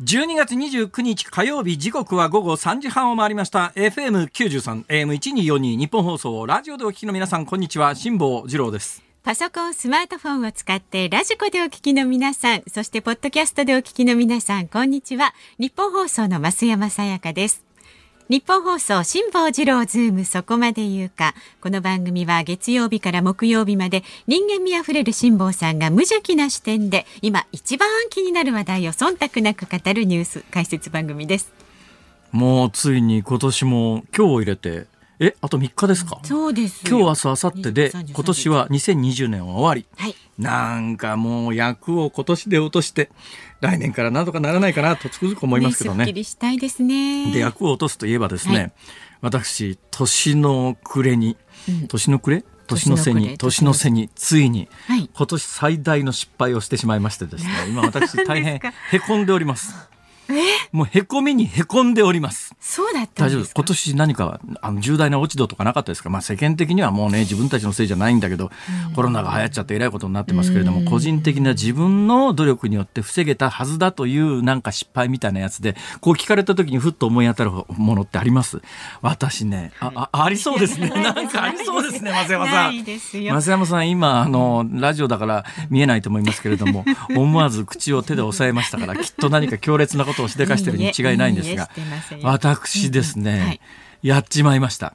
[0.00, 3.72] 12月29日火曜日時刻は午後3時半を回りました。
[3.74, 7.96] FM93 AM1242 ニッポン放送ラジオでお聞きの皆さんこんにちは。
[7.96, 9.02] 辛坊治郎です。
[9.24, 15.34] パソコンスマートフォンを使ってラジコでお聞きの皆さんそしてポッドキャストでお聞きの皆さんこんにちは。
[15.58, 17.67] ニッポン放送の増山さやかです。
[18.28, 21.34] ニッポン放送辛坊治郎ズームそこまで言うか。
[21.62, 31.54] この番組は月曜日から木曜日まで人間味あふれる辛坊さんが無邪気な視点で今一番気になる話題を忖度なく語るニュース解説番組です。
[32.30, 34.88] もうついに今年も今日を入れて
[35.20, 36.84] えあと3日ですかそうです。
[36.86, 43.10] 今日明日明後日で今年は2020年は終わり、はい、なんかもう役を今年で落として
[43.60, 45.98] 来年からなんとかならないかなとつくづく思いますけどね。
[45.98, 47.32] ねすっきりしたいですね。
[47.32, 48.72] で役を落とすといえばですね、はい、
[49.22, 51.36] 私年の暮れに、
[51.88, 52.44] 年の暮れ？
[52.68, 59.74] 年の瀬に年の瀬についに、今年最大の失敗をしてしまいましてですね今私大変へこんでおります。
[60.72, 62.54] もうへこみにへこんでおります。
[62.60, 66.10] そうだった大丈夫今年何かあの重大な落ち度とかなかったですか？
[66.10, 68.50] まあ世間的にはもうね自分たちのせいじゃないんだけど、
[68.88, 78.60] うん、コロナが流行っちゃってえらいことになってますけれども、個人的な自分の努力によって防げたはずだというなんか失敗みたいなやつで、こう聞かれた時にふっと思い当たるものってあります？
[79.02, 80.88] 私ね、ああありそうですね。
[80.94, 82.84] なんかありそうですね、松山さん。
[83.34, 86.84] 松山さん今あのラジオだから見えないと思いますけれども、
[87.16, 91.70] 思わず口を手で押さえましたから、きっと何か強烈なことをしでかしてるに違いないんですが、
[92.22, 93.60] 私ですね、
[94.02, 94.94] やっちまいました。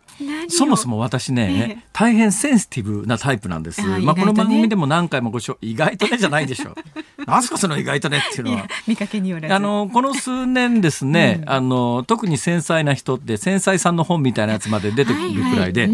[0.50, 3.82] そもそも私ね、大変センシティブなタイプなんです。
[3.82, 6.76] まあこの番組でも何回もごしょ意外とねじゃないでしょう。
[7.26, 8.68] なんすかその意外とねっていうのは。
[8.88, 15.90] 見かけによらあのこの数年ですね、あの特に繊細な人って繊細さんの本みたいなやつまで出てくるくらいで、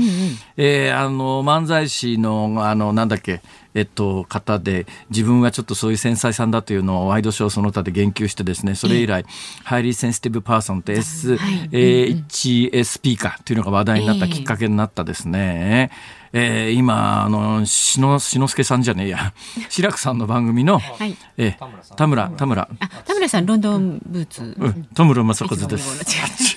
[0.57, 3.41] えあの漫才師のあのなんだっけ
[3.75, 9.25] えっと、方で自分はちょっとそういう繊細さんだというのをワイドショーその他で言及してですねそれ以来、
[9.63, 15.91] Highly Sensitive Person って HSP かというのが話題になったきっかけになったですね。
[16.31, 19.33] えー、今あの志の輔さんじゃねえや。
[19.69, 22.69] 志らくさんの番組の、はい、えー、田村田村
[23.05, 23.29] 田村。
[23.29, 26.05] さんロンドンブーツ、うん、田村正和です。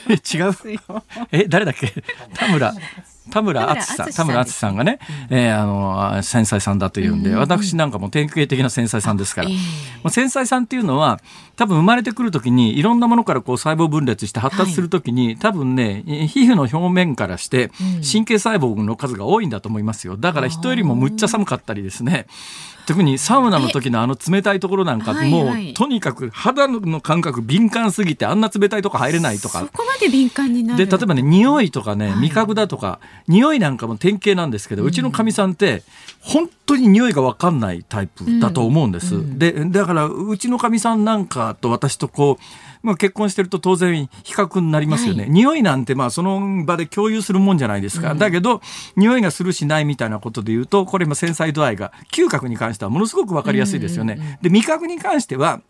[0.37, 0.53] 違う。
[1.31, 1.93] え誰だっけ？
[2.35, 2.75] 田村
[3.33, 4.99] 田村淳さん田村淳さんがね、
[5.31, 11.19] うん、えー、あの繊細さんだというんで、うん、私なんかも典型的な繊細さんですから、えー、繊細さんっていうのは
[11.57, 20.17] 多分生まれてくる時にいろんなものからこう細胞分裂して発達する時に、はい、多分ね皮膚の表面からして神経細胞の数が多いんだと思いますよ。
[20.19, 22.27] だから人よりもむっちゃ寒かったりですね
[22.87, 29.61] 特にサウナの時のあの冷たいところなんか、もう、とにかく肌の感覚敏感すぎてあんな冷たいとこ入れないとか。
[29.61, 30.87] そこまで敏感になる。
[30.87, 35.83] で例えばね匂いとかね味覚だとか、はい、匂いなんかも典型なんですけど、うちのかみさんって
[36.21, 39.21] 本当に匂いが分かんないタイプだと思うんです、うん。
[39.23, 42.43] うん、でだからうちのかみさんなんかと私とこう
[42.83, 48.61] まあ、結婚してると当然比較になりますよね、はい、匂いなんてまあその場で共有するもんじゃないですか、うん、だけど
[48.97, 54.39] 匂いがするしないみたいなことで言うとこれ今繊細度合いが嗅覚に関してはものすごく分かりやすいですよね。
[54.43, 55.63] で味覚に関しては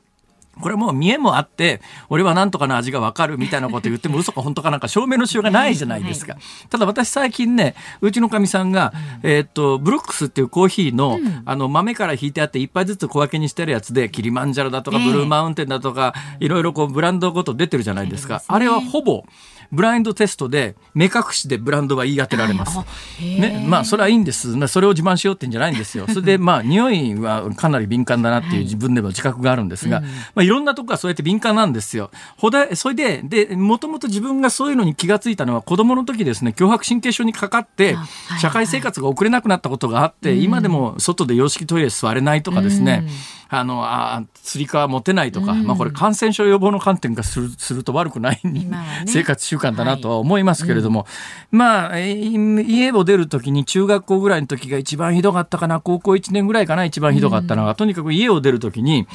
[0.60, 1.80] これもう見えもあって、
[2.10, 6.36] 俺はなんとかの味がわかるみたいなこと言っても嘘か本当かなんか証明のしようがないじゃないですか。
[6.68, 8.92] ただ私最近ね、うちのかみさんが、
[9.22, 18.42] えっと、ブロックスっていうコーヒーの、あの豆から引いてあって一杯ずつ小分けにしてるやつで、キリマンジャロだとかブルーマウンテンだとか、いろいろこうブランドごと出てるじゃないですか。
[18.46, 19.24] あれはほぼ、
[19.72, 22.78] ブラインドテストで目隠しでブランドは言い当てられます。
[23.20, 24.68] ね、まあそれはいいんです。
[24.68, 26.06] それを自慢しようってんじゃないんですよ。
[26.08, 30.06] それでまあ匂いは かなり敏感だなっていう自分でも自覚があるんですが、ま
[30.40, 32.10] あいろんなとこがそうやって敏感なんですよ。
[32.36, 37.96] ほだそれででもともと自分がそういうのに気がついたのは子供の時ですね強迫神経症にかかって
[38.40, 43.06] 社会生活が送れなくなったことがあって、今でも外で洋式トイレ座れないとかですね。
[43.54, 48.66] あのあ釣り革持てないとか、まあこれ感染症予防の観点からするすると悪くない、ね、
[49.06, 51.08] 生活習慣慣だなとは思いますけれども、はい。
[51.52, 55.80] うん、まあ家を出る時に中学校ぐらいの時が一番ひどかったかな。
[55.80, 59.06] 高校1年ぐらいかな一番ひどかったのが、うん、とにかく家を出る時にうん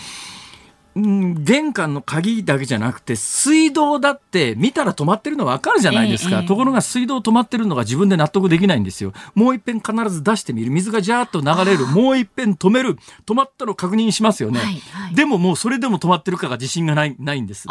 [0.97, 9.13] 玄関の鍵だけじゃなくて水道だって見たら止まってるの分かるじゃないですか、ええところが水道止まってるのが自分で納得できないんですよ。
[9.35, 10.71] もう一遍必ず出してみる。
[10.71, 11.85] 水がジャーッと流れる。
[11.85, 12.97] もう一遍止める。
[13.25, 15.15] 止まったの確認しますよね、はいはい。
[15.15, 17.67] でももうそれでも止まってるかが自信がないないんです。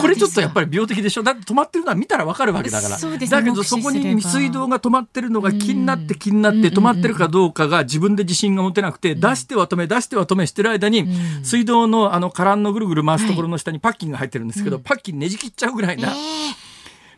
[0.00, 1.22] これちょっとやっぱりり病的でしょ？
[1.22, 2.98] だって止まってるのは見たらわかるわけだから。
[2.98, 11.44] だけどそこに水道が止まってるのが気になってうん気になって止まってるかどうかが自分で自信が持てなくて出しては止め出しては止めしてる間にうん。
[11.44, 14.82] 水道のあのカランのぐるぐる回すところの下にパッキンが入ってるんですけどうん。
[14.82, 16.08] パッキンねじ切っちゃうぐらいな。
[16.08, 16.66] え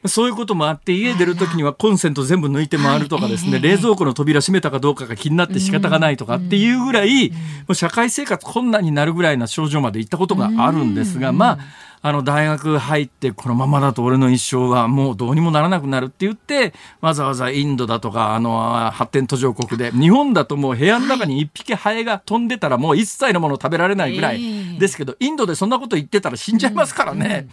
[0.07, 7.37] そういうこともあって家出る時にはコンセント全部抜いて回るとかですね、冷蔵庫の扉閉めたかどうかが気になって仕方がないとかっていうぐらい、も
[7.71, 11.39] う社会生活困難になるぐらいな症状まで行ったことがあるんですが、うん。
[11.39, 11.59] まあ
[12.01, 27.49] あの大学入ってこのままだと俺の一生はもうどうにもならなくなるって言ってわざわざインドだとかあの発展途上国で日本だともう部屋の中に一匹ハエが飛んでたらもう一切のもの食べられないぐらええいですけどインドでそんなこと言ってたら死んじゃいますからね。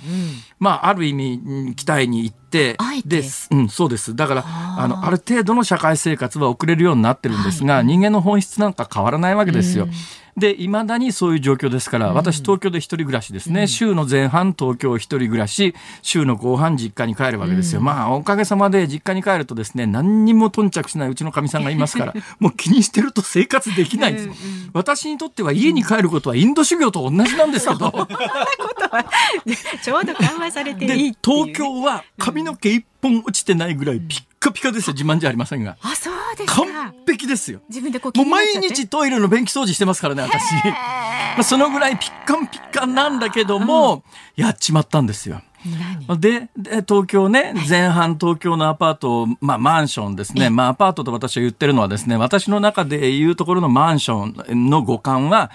[0.60, 4.16] まあ、ある意味、うん期待に行っててです、うん、そうです。
[4.16, 4.88] だから、あ。
[4.88, 9.86] の、ある程度の社会生活は送れるようになってるんですが、人間の本質なんか変わらないわけですよ。
[9.86, 9.92] うん。
[10.38, 13.68] で、未だにそういう状況ですから、私、東京で一人暮らしですね。
[13.68, 17.80] 週の前半、東京一人暮らし、週の後半、実家に帰るわけですよ。
[17.80, 24.26] まあ、おかげさまで実家に帰るとですね、何にも頓着しないうちのかみさんがいますから、 もう気にしてると生活できないんです。
[24.26, 24.38] うんうん。
[24.74, 27.92] 私にとっては家に帰ることはインド修行と同じなんですけど、
[29.84, 31.16] ちょうど緩和されていいね。
[31.24, 34.94] 東京は髪の毛一本落ちてないぐらいピッカピカですよ。
[34.94, 35.76] 自慢じゃありませんが。
[35.82, 36.62] あそうですか。
[36.62, 37.60] 完璧ですよ。
[37.68, 40.42] 自分でこう気もう毎日トイレの便器掃除してますからね私。
[40.54, 44.04] まあそのぐらいピッカンピッカンなんだけども、
[44.36, 45.42] やっちまったんですよ。
[46.08, 46.20] 何？
[46.20, 55.50] でで東京ね前半東京のアパート、まあ、マンションですね、まあ、アパートと私は言ってるのはですね私の中でいうところのマンションの五感は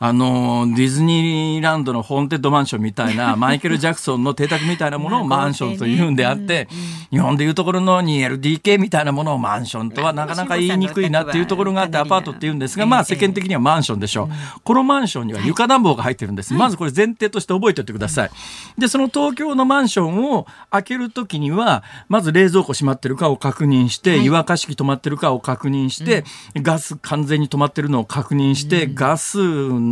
[0.00, 6.68] あのディズニーランドのホーンテッドマンションみたいな マイケル・ジャクソンの邸宅みたいなものをマンションというんであって、
[7.10, 14.24] 日本でいうところの 2LDK みたいなものをマンションとはなかなか言いにくいなっていうところがあってアパートって言うんですが、まあ世間的にはマンションでしょ
[14.56, 14.60] う。
[14.62, 16.54] このマンションには床暖房が入ってるんです。
[16.54, 18.30] まずこれ前提として覚えておいてください。
[18.78, 24.24] で、その東京のマンションを開けるときには、まず冷蔵庫閉まってるかを確認して、はい。
[24.24, 26.24] 湯沸かし器止まってるかを確認して、
[26.56, 29.87] ガス完全に止まってるのを確認して、ガスの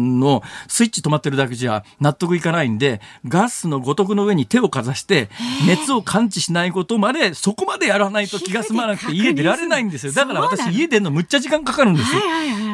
[0.69, 5.29] スイッチ止まってるだけじゃ納得いかないんで、ガスの五徳の上に手をかざして、
[5.67, 10.13] 熱を感知しないことまで、そこまでやらないと気が済まなくて家出られないんですよ。
[10.13, 12.21] だから私家出るのむっちゃ時間かかるんですよ。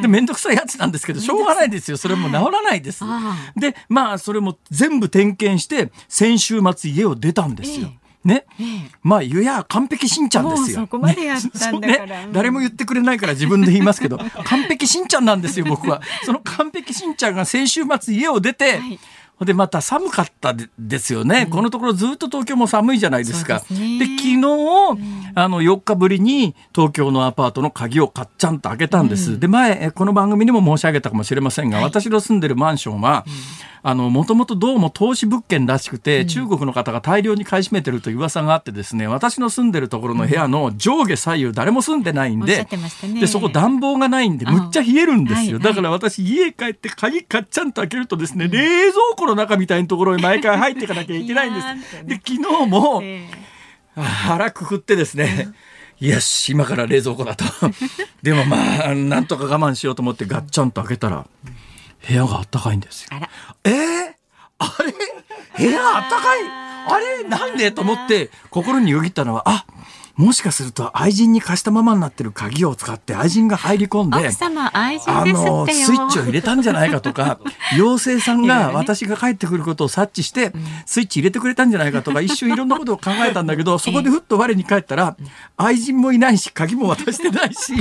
[0.03, 1.97] で、めんどくさいやつなんですけど、しょうがないですよ。
[1.97, 3.05] それも治らないです。
[3.05, 7.93] あで、まあ、それも全部点検して、先週末家を出たんですよ。
[8.25, 8.47] ね。
[8.59, 8.67] ええ。
[9.03, 10.79] まあ、ゆや完璧しんちゃんですよ。
[10.81, 12.07] もうそこまでやったんだから。
[12.07, 12.25] ね。
[12.27, 16.01] うん誰も言ってくれないから自分で言いますけど、完璧しんちゃんなんですよ、僕は。
[16.25, 18.99] その完璧しんちゃんが先週末家を出て、はい。
[19.45, 23.59] でまた寒かったでですよね、このところずっと東京も寒いじゃないですか。
[23.59, 23.99] そうですね。
[23.99, 24.37] で昨日、
[25.35, 29.41] あの4日ぶりに東京のアパートの鍵をかっちゃんと開けたんです。
[29.41, 33.25] で前えこの番組にも申し上げたかもしれませんが、私の住んでるマンションは、
[33.83, 42.69] もともとどうも投資物件らしくて、中国の方が大量に買い占めてるという噂があってですね私の住んでるところの部屋の上下左右誰も住んでないんでね。
[43.21, 45.63] でそこ暖房がないんでむっちゃ冷えるんですよ、はいはい。
[45.63, 52.07] だから私家帰って鍵かっちゃんと開けるとですね、冷蔵庫の中みたいなところに毎回入っていかなきゃいけないんです。
[52.07, 53.29] で昨日も、え
[53.97, 55.49] あ腹くくってですね、
[55.99, 57.45] よし今から冷蔵庫だと。
[58.23, 61.27] でもまあなんとか我慢しようと思ってガッチャンと開けたら
[62.07, 63.09] 部屋があったかいんですよ。
[63.13, 63.29] えあら。
[63.65, 64.13] えー、
[64.59, 64.93] あれ？
[65.67, 66.41] 部屋あったかい？
[66.89, 67.25] あれ？
[67.29, 67.71] なんで？
[67.73, 69.65] と思って心によぎったのはあ
[70.15, 75.55] もしかすると愛人に貸したままになってる鍵を使って愛人が入り込んで奥様愛人あですってよ。
[75.55, 77.39] のスイッチを入れたんじゃないかとか
[77.75, 80.53] 妖精さんが私が帰ってくることを察知して
[80.85, 85.17] スイッチ入れてくれたんじゃないかとか 一瞬いろんなことを考えたんだけどそこでふっと我に返ったら
[85.57, 87.73] 愛人もいないし鍵も渡してないし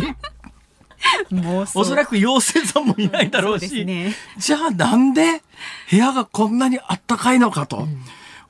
[1.76, 3.62] おそらく妖精さんもいないだろうし。
[3.62, 4.16] ですね。
[4.38, 5.42] じゃあなんで
[5.90, 7.88] 部屋がこんなにあったかいのかと。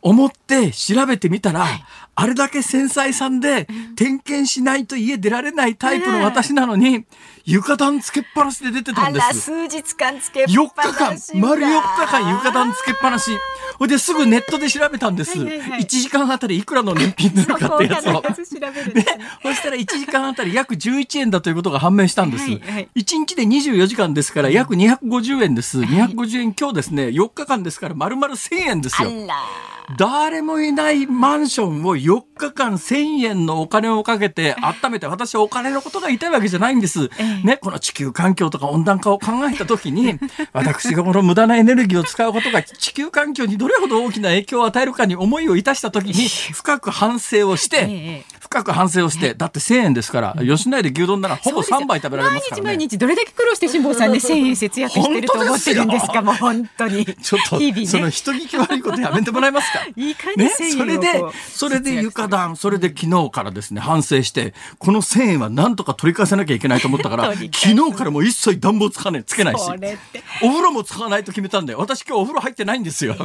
[0.03, 1.67] 思って調べてみたら、
[2.13, 7.06] あれだけ繊細さんで点検しないと家出られないタイプの私なのに、
[7.46, 9.27] 床暖つけっぱなしで出てたあんです。
[9.27, 13.32] ら数日間つけっ4ぱ日間なし、丸4日間床暖つけっぱなし。
[13.80, 15.39] ほいですぐネットで調べたんです。
[15.39, 18.22] はいはいはい1時間あたりいくらの年品なのかってやつを。
[18.22, 18.22] ね、
[19.41, 22.44] そしたら1時間あたり約11円だということが判明したんです。
[22.44, 25.80] はいはい1日で24時間ですから約250円です。
[25.80, 29.10] 250円今日ですね、4日間ですから丸々1000円ですよ。
[29.98, 37.10] 誰もいないマンションを4日間1000円のお金をかけて温めて、私はお金のことが言いたいわけじゃないんです。
[37.43, 40.20] ね、この地球環境とか温暖化を考えたときに、
[40.53, 52.63] 私がこの無駄なエネルギーを使うことが地球環境にどれほど大きな影響を与えるかに思いをいたしたときに、深く反省をして、深く反省をして、だって1000円ですから、吉野家で牛丼ならほぼ3杯食べられますからね。
[52.63, 56.22] 毎日毎日どれだけ苦労して辛坊さんで1000円節約してると思ってるんですか？
[56.22, 57.05] もう本当に。
[57.05, 57.86] ちょっと、ね。
[57.86, 59.86] その人聞き悪いことやめてもらえますか？
[59.96, 69.62] いい感じね、1000円をそれでそれで床暖、それで昨日からですね、反省して、この1000円はなんとか取り返さなきゃいけないと思ったから、昨日からもう一切暖房つかない、つけないし、
[70.43, 73.15] お風呂も使わないと決めたんで、私今日お風呂入ってないんですよ。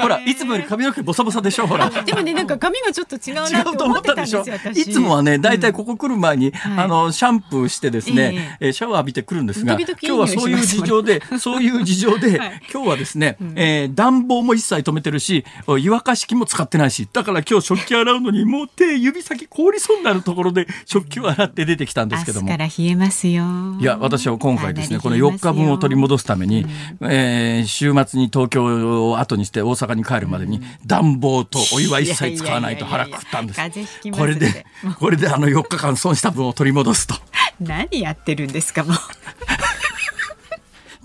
[0.00, 1.90] ほら、いつもより髪の毛ボサボサでしょ、ほら。
[1.90, 4.78] でもねなんか髪がちょっと違うなと思って思っったたでしょんですよ私。
[4.88, 6.84] いつもはね、大体ここ来る前に、はい。
[6.84, 12.62] あの、シャンプーしてですね、えーシャワー浴びてくるんですが、今日はそういう事情で、 そういう事情で、はい。
[12.72, 15.44] 今日はですね、えー暖房も一切止めてるし、
[15.78, 22.48] 湯沸かし器も使ってないし、だから今日食器洗うのに、もう手、指先凍りそうになるところで、食器を洗って出てきたんですけども。
[22.48, 22.56] か。
[22.56, 23.44] ら冷えますよ。
[23.80, 26.66] いや、私は今回ですね、この4かなり冷えますよ日分を取り戻すために、
[27.00, 33.60] えー週末に東京を後にして大阪に帰るまでに、暖房とお湯は一切使わないと腹くくったんです。
[34.04, 34.66] いこれで、
[34.98, 37.14] これであの4日間損した分を取り戻すと。
[37.60, 38.96] 何やってるんですかもう。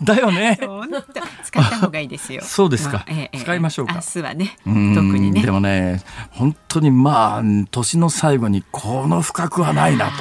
[0.03, 0.57] だよね。
[1.43, 2.41] 使った方がいいですよ。
[2.43, 5.51] そうですかまあええ使いましょうか明日はね、特うんにねで。
[5.51, 6.01] もね、
[6.31, 10.13] 本当にまあ、年の最後にこの深くはないなと。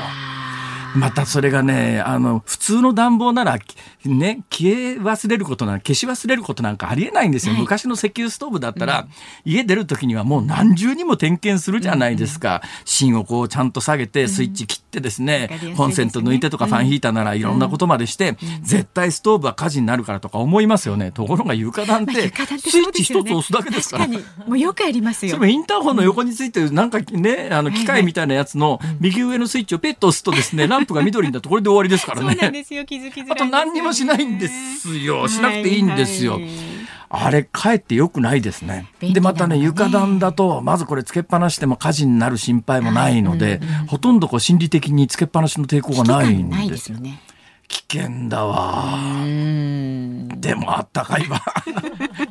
[0.97, 3.59] またそれがね、あの、普通の暖房なら、
[4.05, 7.53] ね、消え忘れることなん消し忘れることなんかありえないんですよ。
[7.55, 9.07] はい昔の石油ストーブだったら、
[9.45, 12.63] 家出る時にはもう何重にも点検するじゃないですか。
[12.85, 21.13] 芯をこうちゃんと下げて、スイッチ切ってですね、わかりやすいですねコンセント抜いてとかファンヒーターならいろんなことまでして、絶対ストーブは火事になるからとか思いますよね。
[21.13, 22.15] ところが床暖って、
[22.59, 24.07] スイッチ一つ押すだけですから。
[24.07, 25.47] 確かにもうよくありますよそ。
[25.47, 32.51] インターホンの横についてるなんかね、あの機械みたいなやつの右上のスイッチをペッと押すとですね、ランプが緑になってこれで終わりですからそうなんね。
[32.51, 33.33] ですよ気づきづらい。
[33.33, 35.29] あと何にもしないんですよ。
[35.29, 36.43] しなくていいんですよはい。
[36.43, 36.70] はい
[37.12, 38.87] あれ、かえって良くないですね。
[39.00, 46.99] 便利で、またね、床暖だと、まずこれつけっぱなしでも火事になる心配もないので、ほとんどこう心理的につけっぱなしの抵抗がないんないですすよ。
[46.99, 47.21] ね。
[47.67, 49.00] 危険だわ。
[49.25, 50.29] うん。
[50.40, 51.43] でもあったかいわ。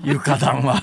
[0.02, 0.82] 床暖は。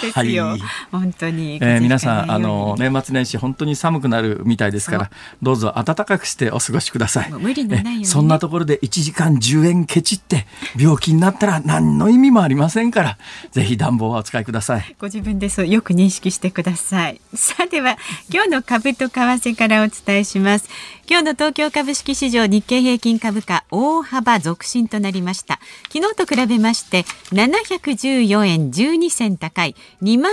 [0.00, 0.46] ですよ。
[0.46, 1.58] はい本当に。
[1.60, 5.10] えー皆さん、あの、年末年始本当に寒くなるみたいですから、
[5.42, 7.32] どうぞ暖かくしてお過ごしください。
[7.32, 13.18] 無理のないようにねえそんなところで1時間10円ケチって、病気になったら何の意味もありませんから、
[13.50, 14.96] ぜひ暖房はお使いください。
[14.98, 17.20] ご自分でそうよく認識してください。
[17.34, 17.96] さあでは
[18.32, 20.68] 今日の株と為替からお伝えします。
[21.08, 25.58] 今日の東京株式市場日経平均株価大幅続伸となりました。
[25.92, 27.02] 昨日と比べまして
[27.32, 30.30] 714円12銭高い2万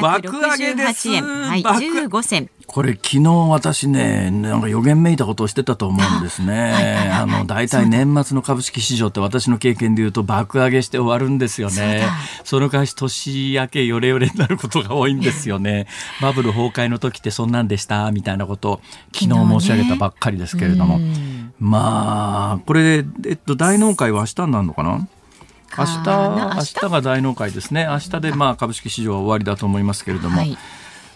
[0.00, 2.50] 爆上げです7568円はい爆15銭。
[2.66, 7.10] これ昨日私ね、なんか予言めいたことをしてたと思うんですね。
[7.12, 12.06] あの、大体年末の株式市場って私の経験で言うと爆上げして終わるんですよね。
[12.44, 15.86] その返し年明けヨレヨレになることが多いんですよね。
[16.20, 18.80] バブル崩壊の時ってそんなんでしたみたいなことを
[19.14, 20.98] 昨日申し上げたばっかりですけれども。
[21.58, 25.08] まあ、これ、えっと、大納会は明日になるのかな
[25.78, 26.88] 明日、な明日？
[26.88, 27.86] が大納会ですね。
[27.88, 30.38] 明日でまあ株式市場は終わりだと思いますけれども。
[30.38, 30.56] はい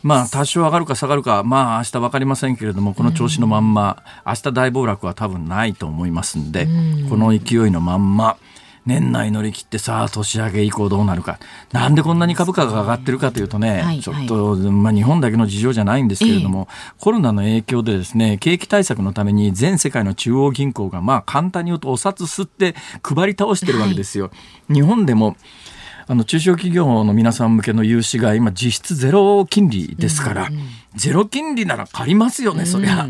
[0.02, 6.66] まあ多少上がるか下がるか、まあ明日分かりませんけれども、この調子のまんま、明日大暴落は多分ないと思いますんで、
[7.10, 8.38] この勢いのまんま、
[8.86, 11.38] 年内乗り切ってさあ年明け以降どうなるか。
[11.72, 16.68] なんでこんなに株価が上がってるかというとね、はいちょっと、まあ日本だけの事情じゃないんですけれども、
[16.98, 24.30] コロナの影響でですね、景気対策のために全世界の中央銀行がまあ簡単に言うとお札吸って配り倒してるわけですよ。
[24.68, 25.36] 日本でも
[26.06, 30.48] あの中小企業の皆さん向けの融資が今実質ゼロ金利ですから、
[30.96, 33.08] ゼロ金利なら借りますよね、そりゃ。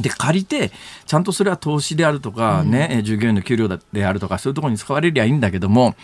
[0.00, 0.70] で借りて
[1.06, 5.94] ちゃんとそれは投資であるとか、ねえ従業員の給料であるとかそういうところに使われりゃいいんだけども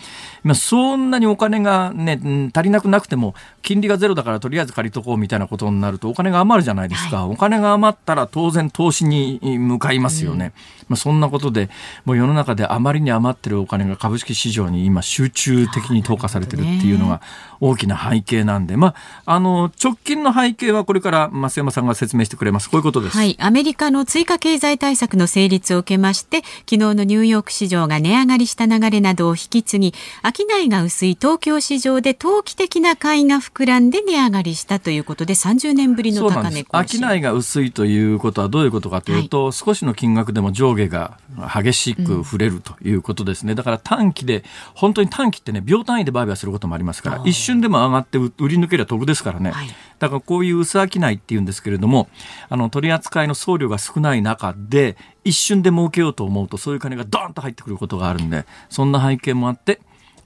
[0.43, 10.53] 今そんなにお金が、ね、うん足りなくなくても金利がゼロだからとりあえず借りとこうみたいなことになるとお金が余るじゃないですか、お金が余ったら当然投資に向かいますよね、
[10.87, 11.69] まあ、そんなことで
[12.05, 17.21] もう世の中であまりに余ってるお金が株式市場に今集中的に投下されてるっていうのが
[17.59, 22.69] 大きな背景なんで、まあ、あの直近の背景はこれから増山さんが説明してくれます。
[22.69, 23.17] こういうことです。
[23.17, 29.93] はい、アメリカカの追加経済対策の成立を受けまして昨日のニューヨーク市場が値上がりした流れなどを引き継ぎ
[30.31, 36.99] 商いが薄い東京市場で投機的な買いが膨らんで値上がりしたということで30年ぶりの高値更新。
[37.01, 41.17] 商いが薄いということはどういうことかというと、はい、少しの金額でも上下が
[41.53, 44.43] 激しく触れるということですね、うん、だから短期で
[44.73, 49.67] 本当に短期ってね秒単位で売買することもありますから一瞬でも上がって売り抜けりゃ得ですからね、はい、
[49.99, 52.09] だからこういう薄商いっていうんですけれども
[52.49, 59.79] あの取り扱いの送料が少ない中で一瞬で儲けようと思うとそういう金がドーンと入ってくることがあるんでそんな背景もあって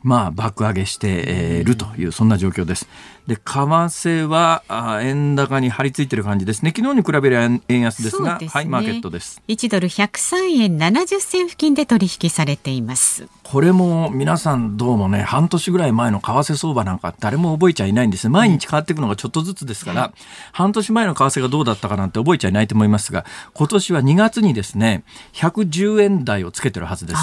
[0.03, 2.87] まあ、爆上げしているという、そんな状況です。
[3.25, 4.63] で、為替は、
[5.01, 6.73] 円高に張り付いている感じですね。
[6.75, 9.41] 昨日に比べれば円安ですが、すね、はい、マーケットです。
[9.47, 13.27] 1ドル103円70銭付近で取引されています。
[13.43, 20.13] これも皆さんどうもね、半年ぐらい前の為替相場なんか誰も覚えちゃいないんです毎日変わっていくのがちょっとずつですから、うん、
[20.51, 27.19] 半年前の為替がどうだったかなんて覚えちゃいないと思いますが、今年は2月にですね、110円台をつけてるはずです。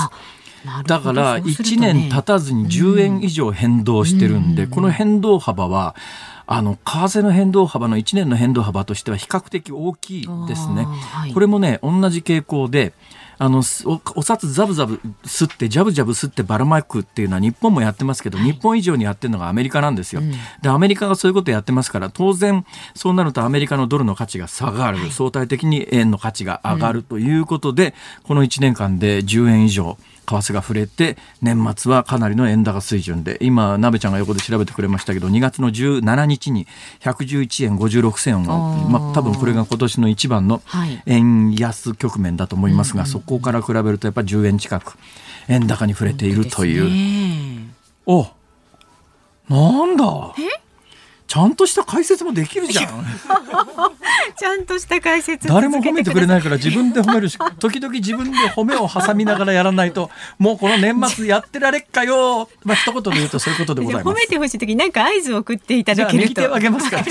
[0.87, 5.95] だから1年経たずに10円以上変動してるんで、この変動幅は、
[6.47, 10.87] あの、為替の変動幅の1年の変動幅としては比較的大きいですね。
[11.33, 12.93] これもね、同じ傾向で、
[13.43, 29.97] あのおお札ザブザブ吸ってジャブジャブ吸ってばらまくっていうのは日本もやってますけど、はい、日本以上にやってるのがアメリカなんですよ、うん、でアメリカがそういうことやってますから当然そうなるとアメリカのドルの価値が下がる、はい、相対的に円の価値が上がるということで、うん、この1年間で10円以上
[30.31, 33.39] 為替が触れて年末はかなりの円高水準で。
[33.41, 36.67] 今鍋ちゃんが横で調べてくれましたけど2月の17日に
[37.01, 40.63] 111円56銭をまあ、多分これが今年の一番の
[41.07, 44.97] 円安局面だと思いますが、はい、そこから比べるとやっぱり10円近く
[45.49, 46.91] 円高に触れているという。
[46.91, 47.73] ね、
[48.07, 48.27] お
[49.49, 50.05] なんだ？
[50.39, 50.70] え？
[51.31, 52.87] ちゃんとした解説もできるじゃん。
[54.37, 60.11] ちゃんとした解説誰も褒めてくれないから自分で褒めるし、時々自分で褒めを挟みながらやらないと、
[60.41, 62.49] もうこの年末やってられっかよ。
[62.65, 64.17] まあ一言で言うとそういうことでございます。
[64.17, 66.35] 褒めてほしい時なんか合図を送っていただけると。
[66.35, 67.05] 手を挙げますから。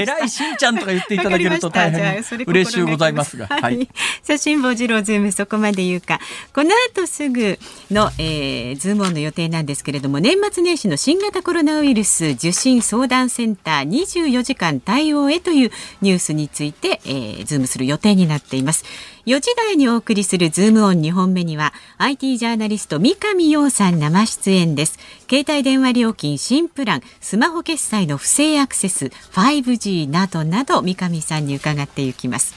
[0.00, 3.48] 偉いしんちゃんとか言っていただけると大変嬉しゅうございますが。
[3.48, 3.86] はい。
[4.22, 6.20] さあ辛坊治郎ズームそこまで言うか。
[6.54, 7.58] この後すぐ
[7.90, 18.84] の、えー、ズームオンの予定なんですけれども、年末年始の新型コロナウイルス受診相談センター24時間対応へというニュースについて、えー、ズームする予定になっています。
[19.26, 24.98] 4時台にお送りするズームオン2本目には IT ジャーナリスト三上洋さん生出演です。
[25.28, 32.54] 携帯電話料金新プラン、スマホ決済の不正アクセス、5G などなど三上さんに伺っていきます。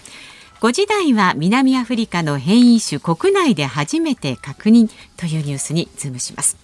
[0.62, 6.58] 5時台は南アフリカの変異種国内で初めて確認というニュースにズームします。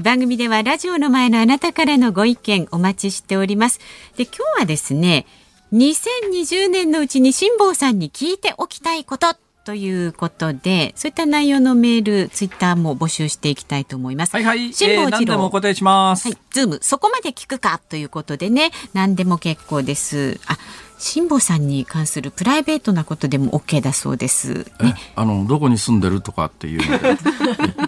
[0.00, 3.80] 番組ではラジオの前のあなたからのご意見お待ちしております
[4.16, 5.26] で今日はですね
[5.72, 9.36] 2020年のうちに辛坊さんに聞いておきたいこと
[9.68, 14.32] ということで、そういった内容のメール、ツイッターも募集していきたいと思います。
[14.32, 14.72] はいはい。
[14.72, 16.26] 辛坊治郎、えー、もお答えします。
[16.26, 16.38] はい。
[16.52, 20.40] ズーム、そこまで聞くかということでね、何でも結構です。
[20.46, 20.56] あ、
[20.98, 24.66] 辛坊さんに関するプライベートなことでも OK だそうです。
[24.80, 27.16] ね、あのどこに住んでるとかっていうので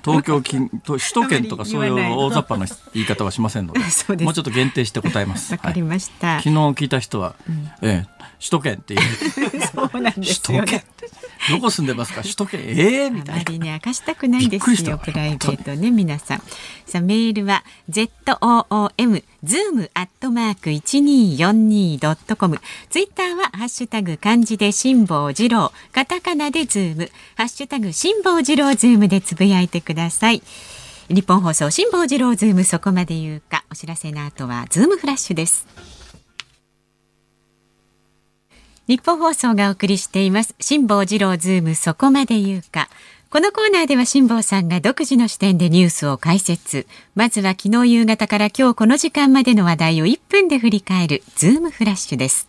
[0.04, 3.80] 東京近 首都圏とかそういう大雑把な言い方はしませんので
[4.24, 5.52] もうちょっと限定して答えます。
[5.52, 8.08] わかりました、はい、昨日聞いた人は、うん、ええ、
[8.40, 9.00] 首都圏っていう。
[9.72, 10.84] そうなんですよ、ね、
[11.50, 12.22] どこ住んでますか？
[12.22, 12.60] 首都圏？
[12.60, 13.42] ええー、みたいな。
[13.42, 16.42] あまりね明かしたくないですよプライベートね皆さん。
[16.86, 22.58] さあメールは z o o m zoom アットマーク一二四二ドットコム。
[22.88, 30.42] ツイッターはハッシュタグ漢字で辛坊治郎、カタカナでズーム、ハッシュタグ辛坊治郎ズームでつぶやいてください。
[31.08, 32.64] ニッポン放送辛坊治郎ズーム。
[32.64, 33.64] そこまで言うか。
[33.70, 35.66] お知らせの後はズームフラッシュです。
[38.90, 40.56] ニッポン放送がお送りしています。
[40.58, 42.88] 辛坊治郎ズームそこまで言うか。
[43.30, 46.88] このコーナーでは辛坊さんが独自の視点でニュースを解説。
[47.14, 52.48] まずは昨日夕方から今日この時間までの話題を1分で振り返るズームフラッシュです。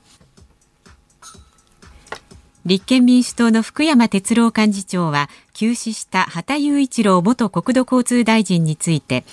[2.66, 9.26] 立憲民主党の福山哲郎幹事長は急死した羽田雄一郎元国土交通大臣について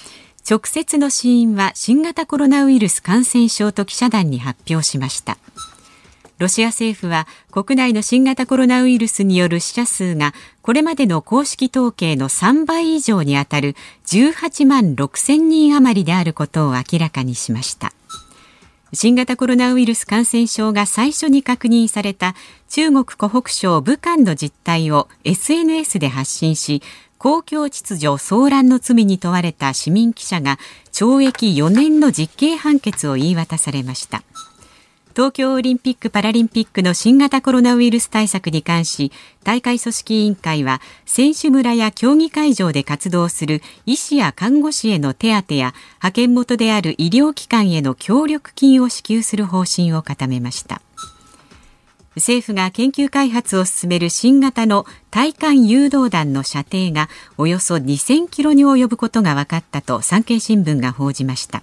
[0.47, 5.39] 直接の死因は新型コロナウイルス感染症と記者団に発表しました。
[6.39, 13.75] ロシア政府は国内の新型コロナウイルスによる死者数がこれまでの公式統計の3倍以上にあたる
[14.07, 17.93] 18万6千人余りであることを明らかにしました。
[18.95, 22.35] 新型コロナウイルス感染症が最初に確認された
[22.71, 26.83] 中国湖北省武漢の実態を SNS で発信し
[27.19, 30.59] 公共秩序騒乱の罪に問われた市民記者が
[30.93, 34.23] 懲役4年の実刑判決を言い渡されました。
[35.13, 39.13] 東京オリンピック・パラリンピックの新型コロナウイルス対策に関し
[39.45, 50.83] 大会組織委員会は選手村や競技会場で活動する医師や看護師への手当や派遣元である医療機関への協力金を支給する方針を固めました。
[52.19, 61.63] 政府が研究開発を進める新型の対艦誘導弾の射程がおよそ2000キロに及ぶことが分かったと産経新聞が報じました。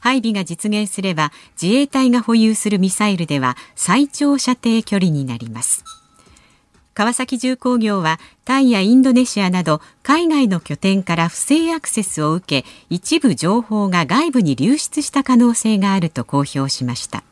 [0.00, 5.84] 配備が実現すれば自衛隊が保有するミサイルでは最長射程距離になります。
[6.92, 17.22] 川崎重工業はタイやインドネシアなど海外の拠点から不正アクセスを受け一部情報が外部に流出した可能性があると公表しました。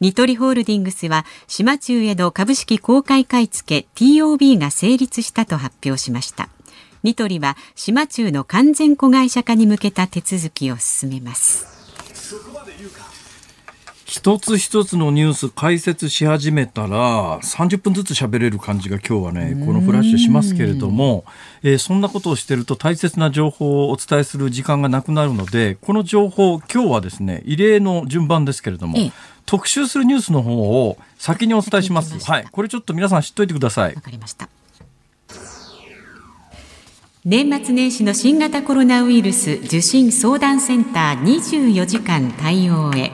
[0.00, 6.48] ニトリホールディングスは島中への株式公開買い付け TOB が成立したと発表しました。
[7.02, 11.80] ニトリは島中の完全子会社化に向けた手続きを進めます
[14.10, 21.24] 一つ一つのニュース解説し始めたら30分ずつ喋れる感じが今日はねこのフラッシュしますけれども、
[21.62, 29.12] えー、そんなことをしてると大切な情報をお伝えする時間がなくなるのでこの情報今日はですね異例の順番ですけれども、ええ、
[29.46, 32.18] 特集するニュースの方を先にお伝えします。
[32.28, 33.94] はい、これちょっと皆さん知っておいてください。
[33.94, 34.48] わかりました。
[37.26, 43.12] 年末年始の新型コロナウイルス受診相談センター24時間対応へ。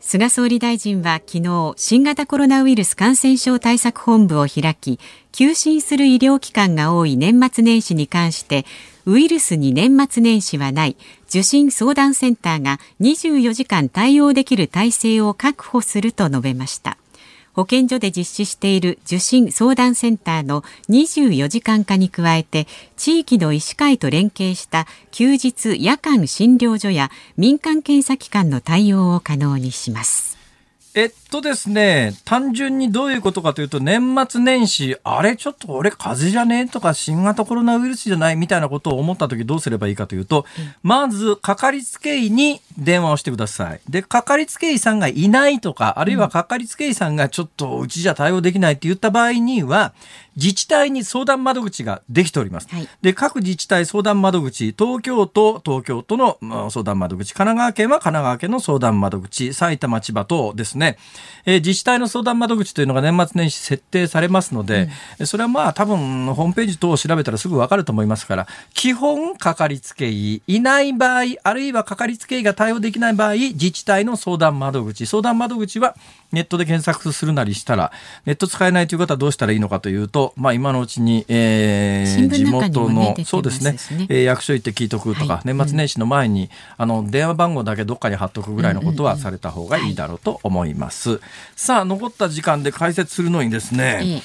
[0.00, 4.98] 菅総理大臣は昨日新型コロナウイルス感染症対策本部を開き
[5.32, 8.64] 休診する医療機関が多い年末年始に関して
[9.04, 10.96] ウイルスに年末年始はない
[11.28, 16.96] 受診相談センターが24時間対応できる体制を確保すると述べました
[17.56, 22.66] 保健所で実施している受診相談センターの24時間化に加えて
[22.98, 30.35] 地域の医師会と連携した休日夜間診療所や民間検査機関の対応を可能にします。
[30.96, 43.80] えっとですね、単純にどういうことかというと、年末年始、あれちょっと俺風邪じゃねえとか新型コロナウイルスじゃないみたいなことを思った時どうすればいいかというと、うん、まず、かかりつけ医に電話をしてください。
[43.90, 49.92] で、かかりつけ医さんがいないとか、あるいはかかりつけ医さんがちょっとうちじゃ対応できないって言った場合には、
[50.36, 52.68] 自治体に相談窓口ができております。
[52.68, 56.38] はい、で、各自治体相談窓口、東京都、東京都の
[56.70, 60.98] 相談窓口、神奈川県は神奈川県の相談窓口、埼玉、千葉等ですね、
[61.46, 75.96] えー、自治体の相談窓口というのが年末年始設定されますので、うん、それはまあ多分ホームページ等を調べたらすぐわかると思いますから、基本かかりつけ医、いない場合、あるいはかかりつけ医が対応できない場合、自治体の相談窓口、相談窓口は
[76.32, 77.92] ネットで検索するなりしたら、
[78.26, 83.76] ネット使えないという方はどうしたらいいのかというと、まあ今のうちに、えー、地元の、ね、そうですね、
[84.08, 91.20] えー、役所行って聞いとくとか、はい、年末年始の前に、うん、あの、電話番号だけどっかに貼っとくぐらいのことはされた方がいいだろうと思います。
[91.54, 94.22] さあ、残った時間で解説するのにですね、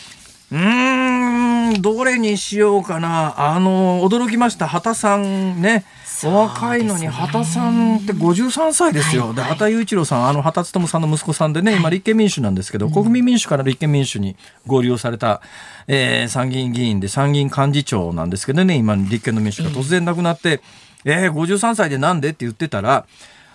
[0.51, 3.53] うん、どれにしようかな。
[3.53, 4.67] あの、驚きました。
[4.67, 5.85] 畑さんね。
[6.27, 14.35] お若いのに畑さんって53歳ですよ、で畑雄一郎さん、あの畑勉さんの息子さんでね、今、立憲民主なんですけど、国民民主から立憲民主に
[14.67, 15.41] 合流された、
[15.87, 20.61] えー、参議院議員で、参議院幹事長なんですけどね、今、立憲の民主が突然亡くなって、
[21.05, 23.05] えー、53歳でなんでって言ってたら、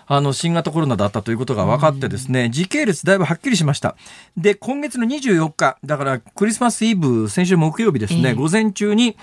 [0.09, 3.95] あの、新型コロナだったということが分かってですね、時系列だいぶはっきりしました。
[4.37, 9.17] で、今月の24日、だからクリスマスイブ、先週木曜日ですね、午前中に、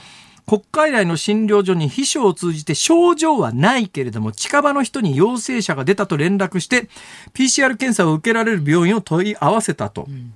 [0.47, 6.89] 国会内の診療所に秘書を通じて症状はないけれども近場の人に陽性者が出たと連絡して
[7.33, 10.05] PCR 検査を受けられる病院を問い合わせたと。
[10.09, 10.35] うん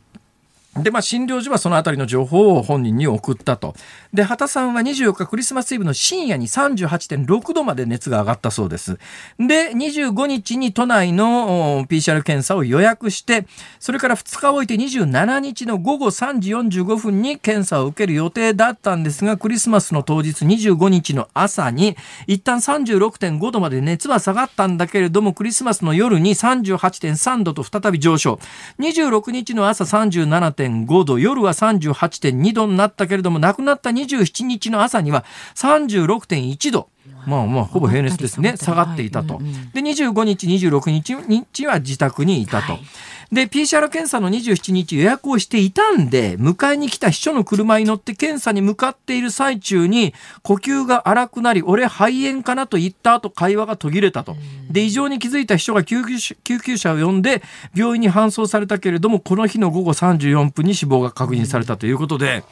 [0.76, 3.74] で、まあ、診療所はそのあたりの情報を本人に送ったと。
[4.12, 8.98] で、畑さんは24日クリスマスイブの深夜に38.6度まで熱が上がったそうです。
[9.38, 13.46] で、25日に都内の PCR 検査を予約して、
[13.80, 28.38] それから2日置いて27日の午後3時45分に検査を受ける予定だったんですが、クリスマスの当日25日の朝に、一旦36.5度まで熱は下がったんだけれども、クリスマスの夜に38.3度と再び上昇。
[28.78, 36.88] 26日の朝37.5 38.5度、夜は38.2度になったけれども、亡くなった27日の朝には36.1度。
[37.26, 38.56] まあまあ、ほぼ平熱ですね。
[38.56, 39.38] 下がっていたと。
[39.74, 42.72] で、25日、26日日は自宅にいたと。
[42.72, 42.82] はい
[43.30, 54.34] で、PCR 検査の27日予約をしていたんで、迎えに来た秘書の車に乗って検査に向かっている最中に、呼吸が荒くなり、俺肺炎かなと言った後、会話が途切れたと。
[54.70, 57.42] で、異常に気づいた秘書が救急救急車を呼んで、
[57.74, 62.44] 病院に搬送されたけれども、この日の午後34分に死亡が確認されたということで、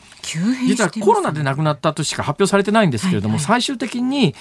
[0.67, 4.35] 実はコロナで亡くなったとしか発表されてないんですけれども、最終的に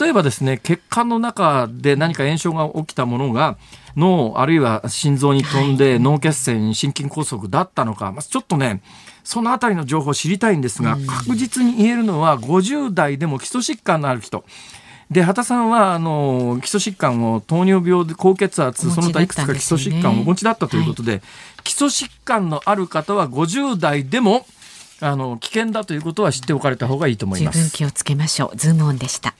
[0.00, 3.58] 例えばですね血管の中で何か炎症が起きたものが
[3.96, 8.82] 脳あるいは心臓に飛んで脳血栓心筋梗塞だったのか、まあ、ちょっとね
[9.22, 14.44] そのあたりの情報を知りたいんですが、確実に言えるのは50代でも基礎疾患のある人
[15.10, 21.22] で畑さんはあの基礎疾患を糖尿病で高血圧、その他いくつか基礎疾患をお持ちだったということで、はい、
[21.62, 24.46] 基礎疾患のある方は50代でも
[25.00, 27.58] あの危険だということは知っておかれた方がいいと思います。
[27.58, 28.56] 十分気をつけましょう。
[28.56, 29.34] ズームオンでした。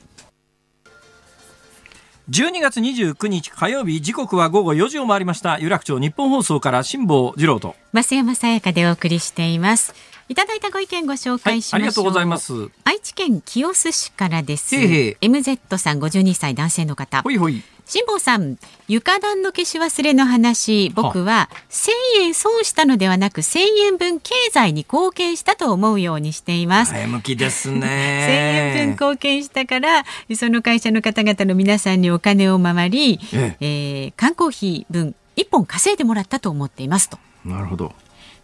[2.30, 5.58] 12月29日火曜日時刻は午後4時を回りました。
[5.58, 7.74] 有楽町日本放送から辛坊治郎と。
[7.92, 9.94] 増山さやかでお送りしています。
[10.30, 12.70] いただいたご意見ご紹介しましはい、ありがとうございます。
[12.84, 14.74] 愛知県清須市からです。
[14.74, 17.20] へへ MZ さん52歳男性の方。
[17.20, 18.56] ほいほい辛坊さん
[18.88, 21.90] 床暖の消し忘れの話僕は1000
[22.22, 26.92] 円損したのではなく1000円分経済に貢献したと思うようにしています。
[26.92, 28.74] 前向きですね。
[28.76, 30.04] 1000円分貢献したから
[30.36, 33.66] その会社の方々の皆さんにお金を回り、ええ。
[34.04, 37.18] えー、缶コーヒー分1本稼いでもらったと思っていますと。
[37.44, 37.92] なるほど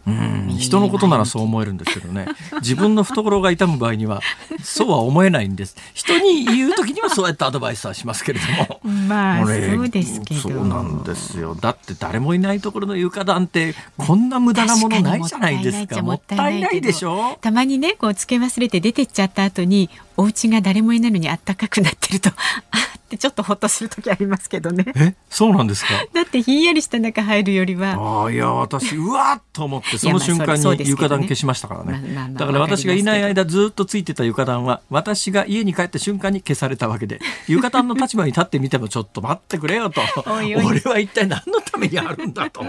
[0.07, 0.55] うん。
[0.57, 2.25] 人のことならそう思えるんですけどね。
[2.61, 4.21] 自分の懐が痛む場合には
[4.63, 5.75] そうは思えないんです。
[5.93, 8.79] 人に言う時にはそうやってアドバイスはしますけれども。
[9.07, 10.41] まあそうですけど。
[10.41, 11.55] そうなんですよ。
[11.55, 16.01] だって誰もいないところの床なんてこんな無駄なものないじゃないですか。
[16.01, 17.37] もったいないでしょ？
[17.41, 22.29] たまにねこうつけ忘れて出てっちゃった後にお家が誰もいないのにあったかくなってると
[22.71, 24.85] あってちょっとほっとする時ありますけどね。
[24.95, 25.91] えそうなんですか？
[26.13, 32.31] だってひんやりした中入るよりはあいや私うわっと思ってその瞬間に床暖消しましたからね。
[32.33, 40.01] だから私がいない間ずっとついてた床暖は私が家に帰った瞬間に消されたわけで 床暖の立場に立ってみてもちょっと待ってくれよと。
[40.27, 42.63] 俺は一体何のためにあるんだと。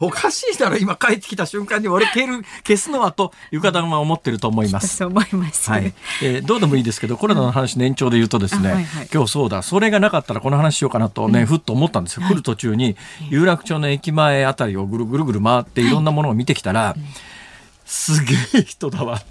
[0.00, 4.96] おかしいだろ今帰ってきた瞬間に俺消る消すのはと床暖は思ってると思います。
[4.96, 5.92] そう思います、はい。
[6.22, 12.96] えー、どうでもいいですけどコロナの話の延長で言うとですね、はいはい、今日そうだそれがなかったらこの話しようかなとね、うん、ふっと思ったんですよ、来る途中に
[13.30, 16.96] 有楽町の駅前あたりをぐるぐるぐる回っていろんなものを見てきたら、
[17.86, 19.22] すげえ人だわ。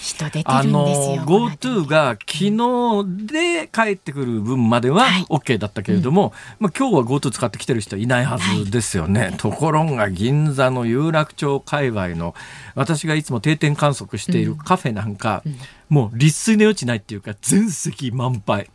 [0.00, 1.22] 人出てるんですよ。
[1.26, 9.20] GoTo が昨日で帰ってくる分までは OK だったけれども、はいうん、まあ今日は GoTo 使ってきてる人いないはずですよね。
[9.20, 12.36] はい、ところが銀座の有楽町界隈の
[12.76, 18.68] 私がいつも定点観測しているカフェなんか、うんうん、もう立水の余地ないっていうか全席満杯。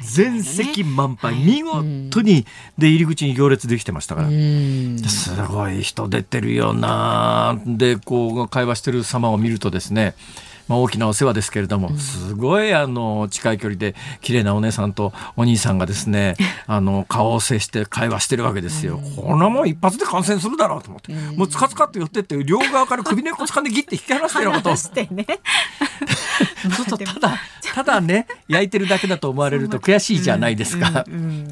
[0.00, 2.46] 全席満杯、見事に
[2.78, 4.28] で入り口に行列できてましたから、
[5.08, 7.60] すごい人出てるよな。
[7.66, 10.14] でこう会話してる様を見るとですね
[10.68, 19.00] まあ、大きなお世話ですけれども、すごいあの近い距離で綺麗なお姉さんとお兄さんがですね あの顔を接して会話してるわけですよ。
[19.16, 25.26] こんなもん一発で感染するだろうと思って、もうつかつかって寄ってって両側から首根っこ掴んでギッて引き離してることしてね。
[26.86, 27.38] そうただ
[27.74, 31.04] ただね焼いてるだけだと思われると 悔しいじゃないですか。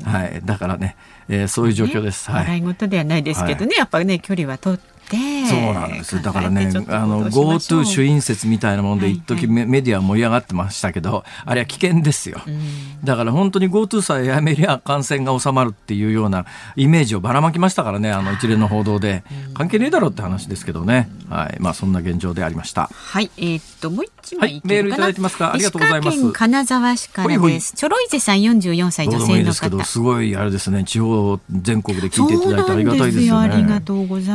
[0.05, 0.97] はい、だからね、
[1.29, 2.31] えー、そういう状況です。
[2.31, 2.41] はい。
[2.43, 4.96] 笑い事ではないですけどね、はい、やっぱね距離は取って。
[5.11, 6.23] そうなんです。
[6.23, 9.57] だからねあの GoTo 主因説みたいなもので一時、はい。
[9.57, 12.61] はい、メディア盛り上がってましたけどあれは危険ですよ、うん、
[13.05, 19.23] だから本当に GoTo さえやめりゃ感染が収まるっていうようなイメージをばらまきましたからねあの一連の報道で、
[19.55, 21.57] 関係ねえだろうって話ですけどね、はい。
[21.61, 22.89] まあ、そんな現状でありました。
[22.93, 23.31] はい。
[23.37, 25.53] えー、っともう一枚、はい、メールいただいてますか？
[25.53, 26.33] ありがとうございます。
[26.33, 27.75] 金沢市からです。
[27.75, 28.09] ちょろい。
[28.09, 29.85] ぜさん44歳女性の方。
[29.85, 30.85] すごいあれですね。
[30.85, 33.49] 地方全国で聞いていただいてありがたいですよね。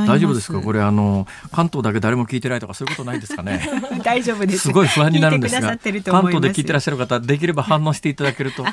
[0.08, 0.61] 大丈夫ですか？
[0.62, 3.68] これあの関東だけ誰も聞いてないとかそういうことないですかね？
[4.04, 4.60] 大丈夫です。
[4.60, 8.64] すごい不安になるんですが関東で聞いてらっしゃる方できれば反応していただけると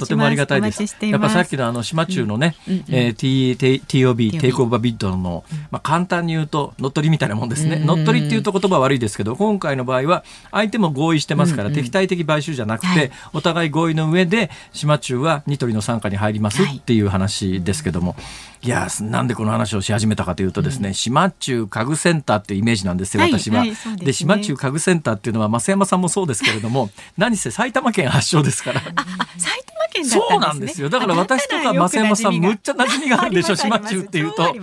[0.00, 0.82] とてもありがたいです。
[1.00, 18.22] やっぱさっきのあの島中のね、うんうんえー、T TOB テイクオーバービッドの、まあ、簡単に言うと乗っ取りみたいなもんですね、乗っ取りっていうと言葉悪いですけど今回の場合は相手も合意してますから、敵対的買収じゃなくて、はい、お互い合意の上で島中はニトリの傘下に入りますっていう話ですけども、い
[18.68, 23.64] やなんでこの話をし始めたかというとですね、うん、島中家具センターっていうイメージなんですよ、私は。
[23.64, 28.80] で、ね、島中家具センターっていうのは増山さんもそうですけれども 何せ埼玉県発祥ですから。
[28.80, 30.90] 埼玉県、ね、そうなんですよ。
[30.90, 34.54] だから私とか増山さんむっちゃ馴染みがあるでしょ 島中っていうと。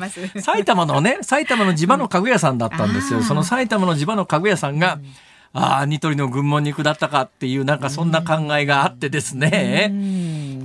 [0.41, 5.05] 埼玉のね 埼玉の地場の家具屋さんだったんですよ、その埼玉の地場の家具屋さんが、うん。
[5.53, 9.91] ああニトリの群門肉だったかっていうなんかそんな考えがあってですね、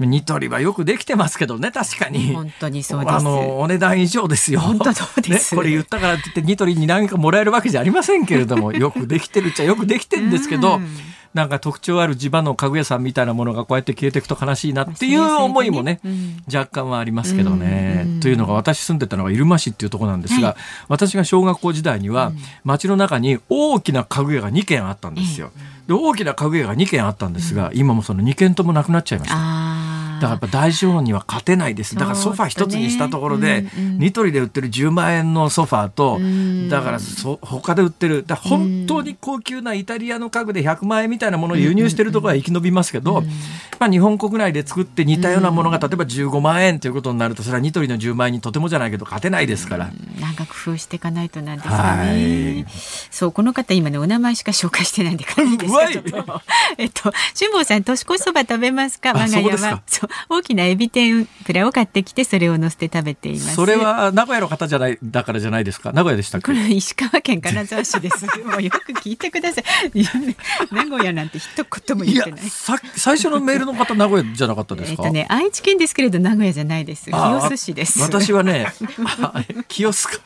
[0.07, 2.33] ニトリはよくできてますけどね確かに。
[2.35, 3.15] 本当にそうです。
[3.15, 4.61] あのお値段以上ですよ。
[4.61, 10.81] 本当そうです、ね、これ言ったからって言ってニトリに何かもらえるわけじゃありませんけれども よくできてるっちゃよくできてるんですけど、
[11.35, 16.01] なんか特徴ある地場の家具屋さんみたいなものがこうやって消えていくと悲しいなっていう思いもね、
[16.53, 18.07] 若干はありますけどね。
[18.21, 20.57] というのが私住んでたのが入間市っていうところなんですが、はい、
[20.89, 22.33] 私が小学校時代には
[22.65, 25.53] 町の中に大きな家具屋が2軒あったんですよ。
[25.87, 29.72] で大きな家具屋が2軒あったんですが、今もその2軒ともなくなっちゃいました。
[30.23, 31.97] だからやっぱ大小には勝てないです。
[31.97, 36.21] だからソファ一つにしたところで、ニトリで売ってる10万円のソファーと、
[36.71, 43.23] だからそ他で売ってる、だ本当に高級なイタリアの家具で100万円みたいなものを輸入してるところは生き延びますけど、
[43.81, 49.91] まあ、日本国内で作って似たようなものが例えば15万円ということになると、それはニトリの10万円にとてもじゃないけど勝てないですから。
[50.21, 52.67] なんか工夫していかないとなんですよね。
[53.11, 55.27] そう、この方今ね、お名前しか紹介してないんで
[56.79, 59.11] えっと、辛坊さん、年越しそば食べますか？
[59.11, 59.83] 我が家は。
[59.87, 63.55] そう大きなエビ天ぷらを買ってきてそれを乗せて食べています。
[63.55, 65.93] それは名古屋の方じゃないだからじゃないですか。
[65.93, 68.25] 名古屋でしたこれ石川県金沢市です。
[68.45, 69.65] もうよく聞いてください。
[70.73, 72.41] 名古屋なんて一言も言ってない。
[72.97, 75.03] 最初のメールの方名古屋じゃなかったですか？
[75.05, 77.05] えっとね愛知県ですけれど名古屋じゃないです。
[77.07, 78.01] 清須市です。
[78.01, 78.73] 私はね
[79.69, 80.19] 清須か。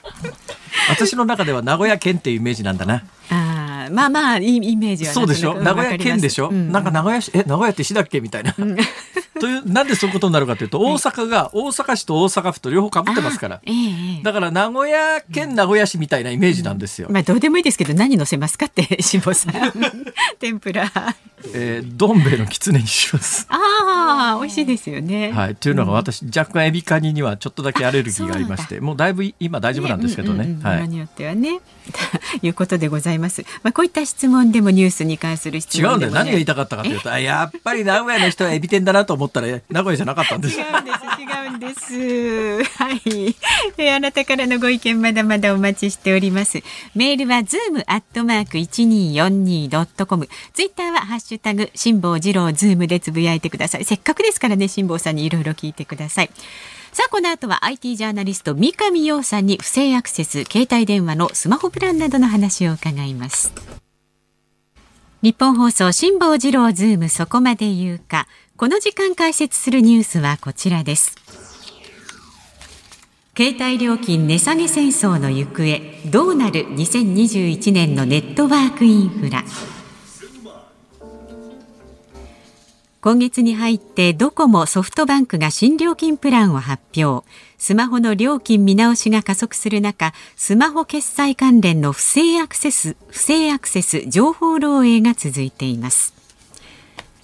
[0.88, 3.02] 私の中では名古屋県っていうイメージなんだな。
[3.30, 5.54] あまあまあいいイメージはそうでしょ？
[5.54, 8.20] 名古屋県でしょ、うん、なんか名古屋市え名古屋って市だっけ？
[8.20, 8.76] みたいな、うん、
[9.40, 19.72] というなんでそういうことになるかというと大阪が大阪市と大阪府と両方かぶってますから、えー、だから名古屋県名古屋市みたいなイメージなんですよ、うん、まあどうでもいいですけど何乗せますかって辛坊さん。
[20.38, 20.90] 天ぷら。
[21.54, 23.46] えー、どん兵衛の狐にします。
[23.50, 25.32] ああ美味しいですよね。
[25.32, 25.56] はい。
[25.56, 31.60] というのが私、若干エビカニにはちょっとだけアレルギーがありましてもうだいぶ今大丈夫なんですけどね、ねはい、によってはね。
[32.42, 33.44] いうことでございます。
[33.62, 36.12] まあこういった質問でもニュースに関する質問違うんだよ。
[36.12, 40.58] 何が言いたかったかというとやっぱり名古屋の人はエビ天だなと思ったら名古屋じゃなかったんです。
[40.58, 42.78] 違うんです違うんです。
[42.78, 43.36] はい。
[43.78, 46.62] えあなたからのご意見まだまだお待ちしております。
[46.94, 50.28] メールはズームアットマーク一二四二ドットコム。
[50.52, 53.84] ツイッターはハッシュタグ辛坊治郎ズームでつぶやいてください。
[53.84, 56.30] せっかくですからね辛坊さんにいろいろ聞いてください。
[56.92, 63.52] さあこの後は IT ジャーナリスト三上洋さんに不正アクセス携帯電話のスマホプランなどの話を伺います。
[65.22, 71.14] ニッポン放送辛坊治郎ズームそこまで言うかこの時間解説するニュースはこちらです。
[73.36, 75.78] 携帯料金値下げ戦争の行方
[76.10, 79.44] どうなる2021年のネットワークインフラ。
[83.02, 87.28] 今月に入ってドコモソフトバンクが新料金プランを発表。
[87.58, 96.15] スマホの料金見直しが加速する中スマホ決済関連の不正アクセス不正アクセス情報漏洩が続いています。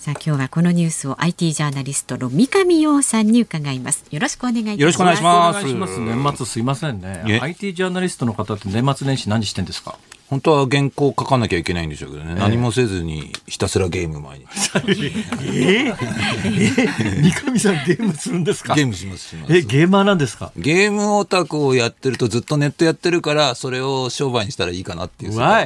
[0.02, 4.04] さあ今日はこのニュースを IT ジャーナリストの三上洋さんに伺います。
[4.10, 4.80] よろしくお願いいたします。
[4.80, 5.54] よろしくお願いしま
[5.86, 6.00] す。
[6.00, 7.38] 年末すいませんね。
[7.40, 9.96] IT ジャーナリストの方って年末年始何してんですか？
[10.26, 14.46] 本当は原稿書かなきゃいけないんでしょうけどね、えー、何もせずにひたすらゲーム毎日。
[14.74, 15.92] え？
[15.92, 15.92] ー、え？
[15.92, 18.74] ー、三上さんゲームするんですか？
[18.74, 19.56] ゲームしますします。
[19.56, 20.50] え、ゲーマーなんですか？
[20.56, 25.36] ゲームオタクをやってるとずっとネットやってるから、それを商売にしたらいいかなっていう。
[25.38, 25.64] わ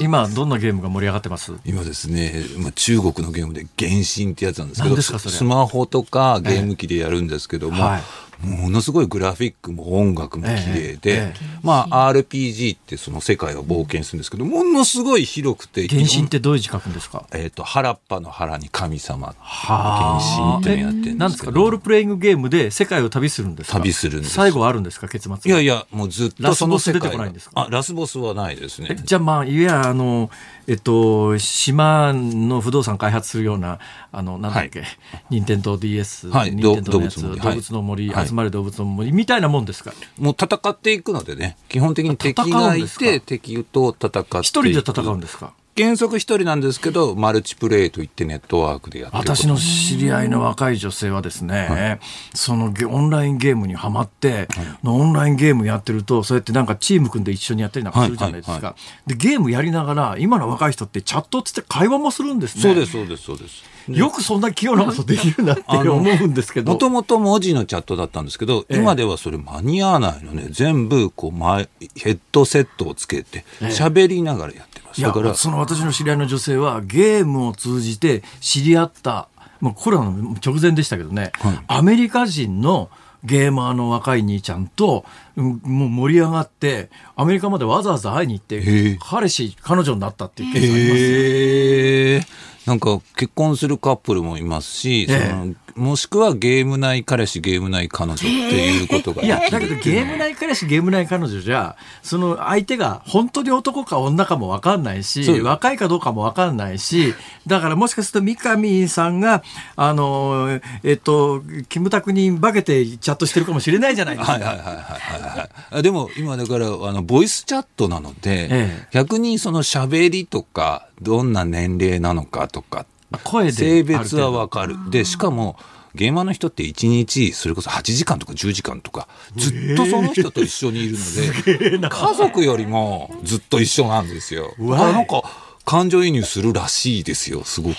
[0.00, 0.04] い。
[0.04, 1.52] 今どんなゲームが盛り上がってます？
[1.64, 8.02] 今ですね、まあ、中国のゲームで原神ってやつなんですけどスマホとかゲーム機でやるんですけども、えーはい
[8.42, 15.86] ものすごいグラフィックも音楽も綺麗で、えええ、まあ RPG ってその世界を冒険するんですけど、ものすごい広くて。
[15.88, 17.26] 原神ってどういう字書くんですか？
[17.32, 19.34] えっ、ー、と、原っぱの原に神様。
[19.38, 20.18] 原
[20.60, 21.50] 神ってやってるんですですか？
[21.50, 23.78] ロールプレイングゲームで世界を旅するんですか？
[23.78, 24.34] 旅するんです。
[24.34, 25.08] 最後はあるんですか？
[25.08, 25.50] 結末。
[25.50, 27.00] いやいや、もうずっとその世界。
[27.00, 27.62] ラスボス出てこないんですか？
[27.62, 28.96] あ、ラスボスはないですね。
[29.04, 30.30] じゃあまあ、いや、あの、
[30.68, 33.78] えっと、島の不動産開発するような、
[34.12, 34.88] あの、なんだっけ、はい、
[35.30, 39.92] 任天堂 DS、はい、任天堂のやつ、動物の森、はい、集まる動物の森みたいなもんですか？
[40.18, 45.52] もう戦っていくのでね、基本的に敵がいて、敵と戦って一人で戦うんですか？
[45.76, 51.98] 原則一人なんですけど、マルチプレイといってネットワークでやって私の知り合いの若い女性はですね、はい、
[52.34, 54.48] そのオンラインゲームにはまって、はい、
[54.84, 58.76] オンラインゲームやってると、そうやってなんかチーム組んで一緒にやったりなんかするじゃないですか。
[59.06, 62.62] で、ゲームやりながら、今の若い人ってチャットつって会話もするんですね。
[62.62, 63.64] そうです、そうです、そうです。
[63.88, 66.72] よくそんな器用なことできるなって思うんですけど。
[66.72, 75.00] もともと文字のチャットだったんですけど、今ではそれ間に合わないのね、全部こう前、ヘッドセットをつけて、喋りながらやってます。
[75.00, 79.28] だからその私の知り合いの女性は、ゲームを通じて知り合った、
[79.60, 82.90] もうコロナの直前でしたけどね、はい、アメリカ人の
[83.24, 85.04] ゲーマーの若い兄ちゃんと、
[85.36, 92.51] もう盛り上がって、アメリカまでわざわざ会いに行って、彼氏、彼女になったっていうケースがあります。
[92.66, 107.14] なんか結婚するカップルもいますし、ええ、そのもしくはゲーム内彼氏、ゲーム内彼女っていうことが、 いや、だけどゲーム内彼氏、ゲーム内彼女じゃ、その相手が本当に男か女かも分かんないし、若いかどうかも分かんないし、
[107.46, 109.42] だからもしかすると三上さんが、
[109.76, 114.32] あの、えっと、キムタクに化けてチャットしてるかもしれないじゃないですか。
[114.32, 115.82] はいはいはいはいはい。
[115.82, 122.86] でも今だから、あの、ボイスチャットなので、ええ、逆にその喋りとか、どんな年齢なのかとか、
[123.24, 124.76] 声で性別はわかる。
[124.90, 125.56] で、しかも、
[125.94, 134.54] ゲーマーの人って1日それこそ8時間とか10時間とかずっとその人と一緒にいるので、家族よりもずっと一緒なんですよ。
[134.58, 135.22] だからなんか
[135.64, 137.74] 感情移入するらしいですよすごく。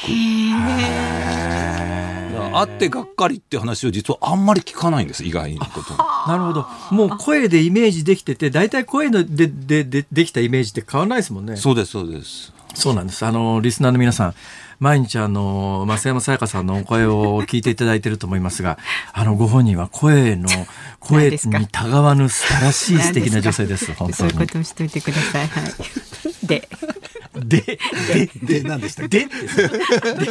[2.55, 5.95] 会ってがっかりって話を実はあんまり聞かないんです意外なこと。
[6.27, 6.67] なるほど。
[6.91, 11.57] もう声でイメージできてて大体声のでででできたイメージって変わらないですもんね。
[11.57, 12.53] そうですそうです。
[12.75, 13.25] そうなんです。
[13.25, 14.35] あのリスナーの皆さん
[14.83, 18.77] 毎日あの増山さやかさんのお声を聞いていただいていると思いますが
[19.13, 20.49] あのご本人は声の
[20.99, 24.13] 声にたがわぬ素晴らしい素敵な女性です 本当に。
[24.13, 25.47] そういうことをしといてください。
[25.47, 25.73] はい。
[26.45, 26.67] で
[27.35, 29.35] で、で、で、何でしたでって、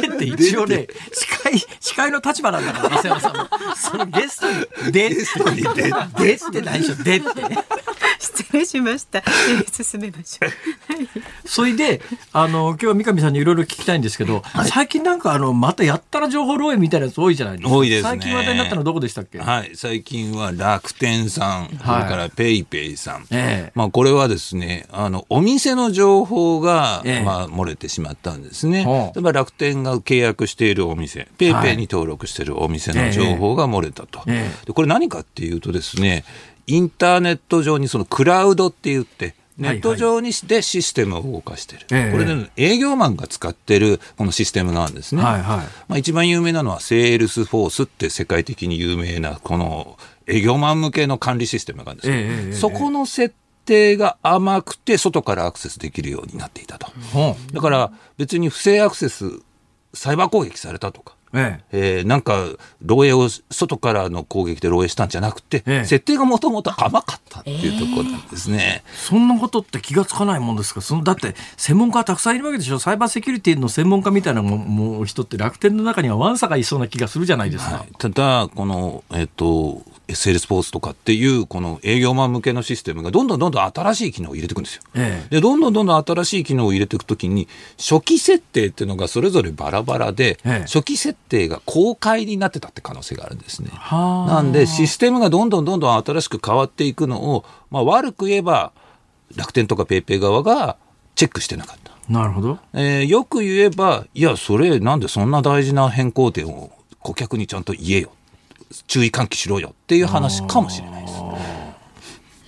[0.01, 3.47] でって一応ね、司会、司会の立場なんだから、増山さんも。
[3.75, 4.49] そのゲスト
[4.83, 7.27] に、で、ゲストにで、でって何でしょ、でって。
[8.19, 9.21] 失礼しました。
[9.71, 10.49] 進めましょう。
[11.45, 12.01] それで、
[12.31, 17.75] あの、今日は三上さんにいろいろ聞きたいんですけど、はい、最近なんかあの、またやったら情報漏洩みたいなやつ多いじゃないですか。
[17.75, 18.09] 多いですね。
[18.09, 19.39] 最近話題になったのどこでしたっけ？
[19.39, 23.25] はい、最近は楽天さん、それからペイペイさん。
[23.31, 28.85] ええ、まあ、これはですね、あの、お店の情報が、ええ、まあ、漏れてしまったんですね。
[29.15, 34.23] 例えば楽天が契約しているお店、ペイペイに登録しているお店の情報が漏れたと。
[34.25, 36.23] でこれ何かっていうとですね、
[36.67, 53.35] インターネット上にそのクラウドって言って、ネット上にしてシステムを動かしてる、はいはい、これで、ね、営業マンが使ってるこのシステムなんですね、はいはい、まあ、一番有名なのはセールスフォースって世界的に有名なこの営業マン向けの管理システムがあるんですけど、そこの設
[53.65, 56.87] 定が甘くて外からアクセスできるようになっていたと、
[57.53, 59.39] だから別に不正アクセス
[59.93, 61.97] サイバー攻撃されたとかええ。
[61.97, 62.45] えー、なんか
[62.85, 70.81] 漏洩を外からの攻撃で漏洩したんじゃなくて、ええ、設定がもともと甘かったっていうところなんですね、えー、そんなことって気がつかないもんですか？
[70.81, 72.79] そのだって専門家はたくさんいるわけでしょ？
[72.79, 79.81] サイバーセキュリティの専門家みたいなもも人って楽天の中にはわんさかいそうな気がするじゃないですか、はい、ただこのえっ、ー、と
[80.13, 84.83] セールスポーツとかっていうこの営業マン向けのシステムがどんどんどんどん新しい機能を入れていくんですよ。
[84.95, 93.71] ええ、でどんどんどんどん新しい機能を入れていくときに初期設定っていうのがそれぞれバラバラで、え、初期設定が公開になってたって可能性があるんですね。
[93.91, 98.71] なんでシステムがどんどんどんどん新しく変わっていくのを、まあ、悪く言えば
[99.35, 100.77] 楽天とかペイペイ側が
[101.15, 101.93] チェックしてなかった。
[102.09, 108.11] なるほど、えー、よく言えばいやそれなんでそんな大事な変更点を顧客にちゃんと言えよ
[108.87, 111.13] 注意喚起しろよっていう話かもしれないです。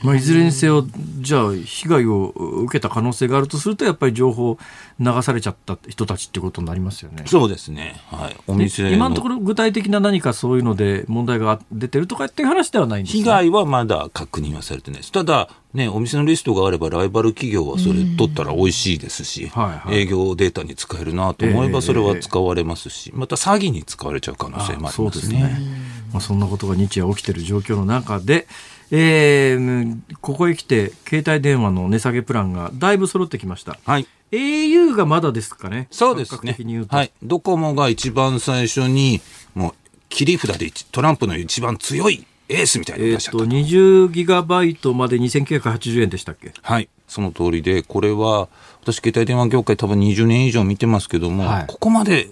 [0.06, 0.86] まあ、いずれにせよ、
[1.20, 4.58] じゃあ、被害を受けた可能性があるとすると、やっぱり情報
[5.00, 7.24] 流されちゃった人たちってことになりますよね。
[7.26, 8.00] そうですね。
[8.12, 8.36] はい。
[8.48, 15.12] お店今のところ、具体的な何かそういうので問題が出てるとかっていう話ではないんですか被害はまだ確認はされてないです。
[15.12, 25.40] ただ、ね、お店のリストがあれば、ライバル企業はそれ取ったら美味しいですし、はいはい、営業データに使えるなと思えば、それは使われますし、また詐欺に使われちゃう可能性もありますね。
[25.40, 28.48] ねまあ、そんなことが日夜起きている状況の中で、
[28.92, 33.78] えー、ここへ来て携帯電話の値下げプランがだいぶ揃ってきました。
[33.86, 34.08] はい。
[34.32, 35.88] au がまだですかね。
[35.92, 36.58] そうですね。
[36.90, 37.12] はい。
[37.24, 39.22] ドコモが一番最初に、
[39.54, 39.74] もう、
[40.10, 46.54] 切り札でトランプの一番強いエースみたいなえっと、20ギガバイトまで2980円でしたっけ？
[46.62, 46.90] はい。
[47.08, 48.48] その通りで、これは、
[48.82, 52.30] 私、携帯電話業界多分20年以上見てますけども、はい、ここまで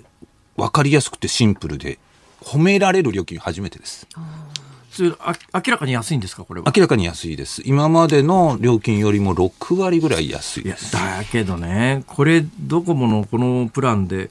[0.55, 1.99] 分かりやすくてシンプルで、
[2.41, 4.07] 褒められる料金初めてです。
[5.01, 5.15] 明
[5.67, 6.71] らかに安いんですかこれは？
[6.75, 7.61] 明らかに安いです。
[7.65, 10.91] 今までの料金よりも6割ぐらい安いです。
[10.93, 14.29] だけどねこれドコモのこのプランで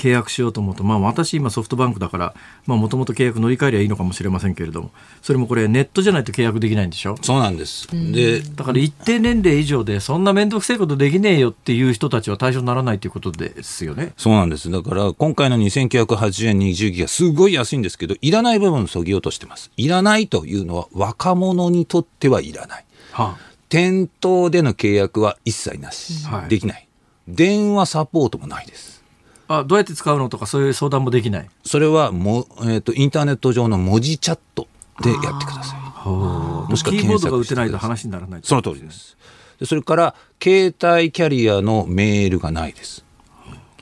[0.00, 2.34] 契約しようと思うと、まあ、私今ソフトバンクだから
[2.66, 4.90] もともと契約乗り換えりゃいいのかもしれませんけれども
[5.20, 7.16] それもこれネットじゃないと契約できないんでしょ？
[7.20, 7.86] そうなんです。
[8.12, 14.12] でだから一定年齢以上でそんな面倒くせえことできねえよっていう人たちは対象にならないということですよね。
[14.16, 14.70] そうなんです。
[14.70, 19.70] だから今回の2980円20ギガすごい安いんですけどいらない部分そぎ落としてます。
[19.76, 23.38] いらないというのは若者にとってはいらない、はあ、
[23.68, 26.86] 店頭での契約は一切なし、はい、できない。
[27.28, 28.99] 電話サポートもないです
[29.52, 31.50] あどうやって使うのとかそういう相談もできない？
[31.64, 34.68] それはも、えーと、インターネット上の文字チャット
[35.02, 35.80] でやってください。
[36.08, 39.18] もしくはキーボードが打てないと話にならないその通りです
[39.58, 43.04] でそれから携帯キャリアのメールがないです。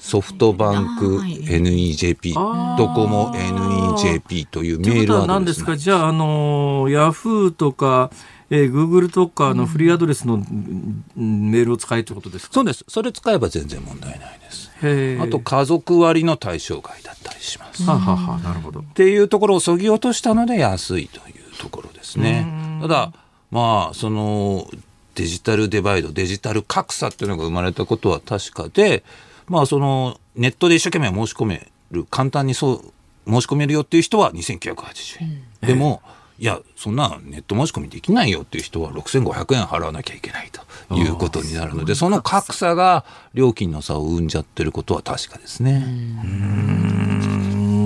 [0.01, 2.33] ソフトバンク NEJP、
[2.79, 5.77] ドコモ NEJP というメールアドレス、ね、何ですか？
[5.77, 8.11] じゃあ、あのヤフーとか、
[8.49, 11.05] えー、Google とかのフリーアドレスの、うん、
[11.51, 12.55] メールを使えってことですか？
[12.55, 12.85] そうです。
[12.89, 14.38] それ使えば全然問題ない。
[14.81, 17.83] あと家族割の対象外だったりします。
[17.83, 18.81] はははなるほど。
[18.81, 22.47] っていうところをそぎ落としたので安いというところですね。
[22.81, 23.13] ただ、
[23.51, 24.69] まあ、その
[25.15, 29.03] デジタルデバイド、デジタル格差っていうのが生まれたことは確かで、
[29.49, 32.93] まあ、そのネットで一生懸命申し込める、簡単にそう
[33.31, 35.43] 申し込めるよっていう人は2980円。
[35.63, 36.03] うん、でも、
[36.41, 40.51] いや、そんなネット申し込みできないよっていう人は6500円払わなきゃいけない
[40.89, 45.85] ということになるので、その格差が料金の差を生んじゃってることは確かですね。
[45.85, 46.27] う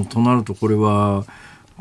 [0.03, 1.25] んとなると、これは、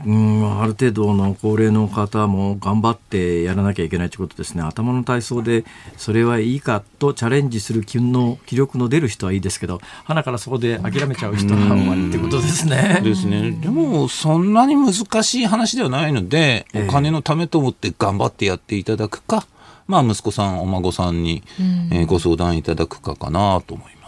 [0.06, 5.66] うんある程度の高齢の方も頑張ってやらなきゃいけないということですね、頭の体操で
[5.98, 13.02] それはいいかとチャレンジする気の気力の出る人はいいですけど、花からそこで諦めちゃう人は終わりってことですね。
[13.04, 13.52] ですね。
[13.52, 19.46] でも、そんなに難しい話ではないので、お金のためと思って頑張ってやっていただくか、
[19.88, 21.44] まあ、息子さん、お孫さんに、
[21.92, 24.01] えご相談いただくかかなと思います。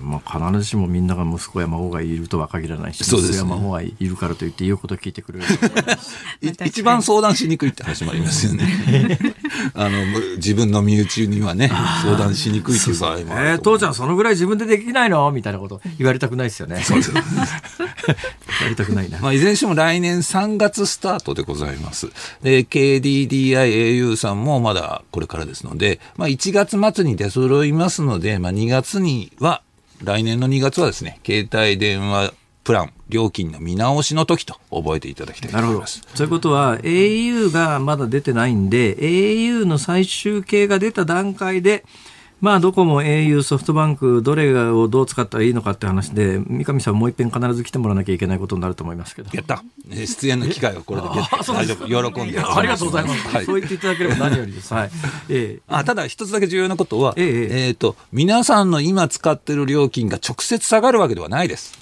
[0.00, 5.44] まあ、必ずしもみんなが息子や孫がいるとは限らないし、そうです、ね、息子や孫がいるからといって言うことを聞いてくれる
[6.64, 9.18] 一番相談しにくいって話もありますよね。
[9.74, 9.90] あの
[10.36, 11.70] 自分の身内にはね
[12.02, 15.30] 相談しにくいっていう場合もあるえー、父ちゃんそのぐらい自分でできないの？
[15.30, 16.82] みたいなこと言われたくないですよね。
[16.82, 17.12] そうです
[18.60, 22.08] 言われたくないな、まあ、いずれにしても来年3月スタートでございます。
[22.42, 29.62] で KDDIau さんもまだこれからですので、まあ、1月末に出揃いますので、まあ、2月には
[30.02, 32.32] 来年の2月はですね、携帯電話
[32.64, 36.02] プラン、料金の見直しの時と覚えていただきたいと思います。
[36.14, 41.84] そういうことは、au がまだ出てないんで、au の最終形が出た段階で、
[42.40, 49.28] まあ、どこも au、ソフトバンク、どれをどう使ったらいいのかって話で、三上さん、もう一遍必ず来てもらわなきゃいけないことになると思いますけど。
[49.32, 52.40] やった、出演の機会はこれ で大丈夫、喜んで。
[52.40, 54.72] ありがとうございます、はい、そう言っていただければ何よりです。
[54.72, 54.90] はい、
[55.28, 61.79] えー、あただ、一つだけ重要なことは、えー、えー、と皆さんの今使ってる料金が直接下がるわけではないです。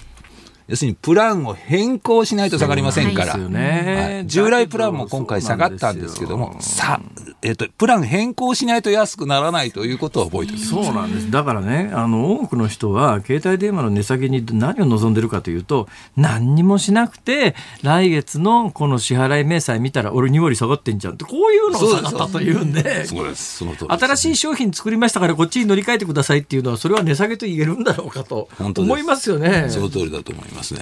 [0.68, 7.00] 要するにプランを変更しないと下がりませんから、はい、従来プランも今回下がったんですけども、さ
[7.40, 11.30] えっ、ー、と、プラン変更しないと安くならないということを覚えておそうなんです。
[11.30, 23.58] だからね、あの、多くの人は、携帯電話の値下げに何を望んでるかというと、何にもしなくて、来月のこの支払い明細見たら、俺2割下がってんじゃんって、こういうのを下がったというんで、そうです。
[23.58, 29.66] その新しい商品作りましたから、こっちに乗り換えてくださいっていうのは、それは値下げと言えるんだろうかと思いますよね。
[29.68, 30.80] その通りだと思いますね。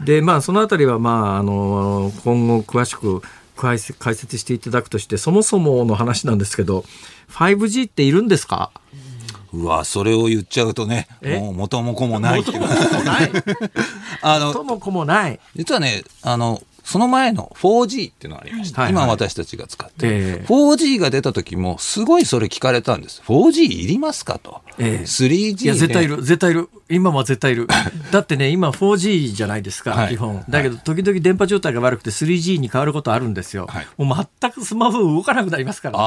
[0.00, 3.22] うん、で、まあ、そのあたりは、まあ、あの、今後詳しく、
[3.56, 6.84] 解説していただくとしてそもそもの話なんですけど
[7.30, 8.72] 5G っているんですか？
[9.52, 13.30] うわそれを言っちゃうとねもう元も子もない元も子もない？
[14.22, 15.38] あの元も子もない？
[15.54, 18.82] 実はねあのその前の 4G っていうのがありました。
[18.82, 20.14] はいはい、今私たちが使ってる。
[20.16, 23.22] えー、4G が出た時もすごいそれ聞かれたんです。
[23.26, 24.60] 4G いりますかと。
[24.78, 26.16] えー、3G、いや、絶対いる。
[26.22, 26.68] 絶対いる。
[26.90, 27.66] 今は絶対いる。
[28.12, 30.44] だってね、今 4G じゃないですか、はい、基本。
[30.48, 33.66] だけど、時々電波状態が悪くて 3G に変わることあるんですよ。
[33.68, 36.04] はい、もう全くスマホ動かなくなりますからね。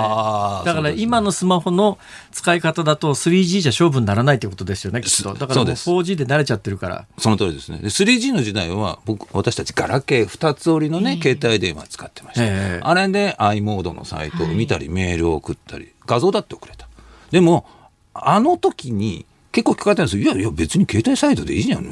[0.66, 1.98] だから今のスマホの
[2.32, 5.34] 使い方だと 3G じゃ勝負にならないということですよね、きっと。
[5.34, 7.06] だから 4G で慣れちゃってるから。
[7.18, 7.80] その通りですね。
[7.82, 12.44] 3G の時代は、僕、私たちガラケー2つ折りのね、携帯電話使ってました。
[12.46, 16.88] えー、あれで i モードのサイトを見たり、メールを送ったり、画像だって送れた。
[17.32, 17.66] でも、
[18.14, 20.24] あの時に、結構聞かれたんですよ。
[20.24, 21.86] いやいや、別に携帯サイトでいいじゃん。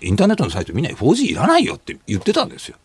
[0.00, 0.94] インターネットのサイト見ない。
[0.94, 2.76] 4G いらないよって言ってたんですよ。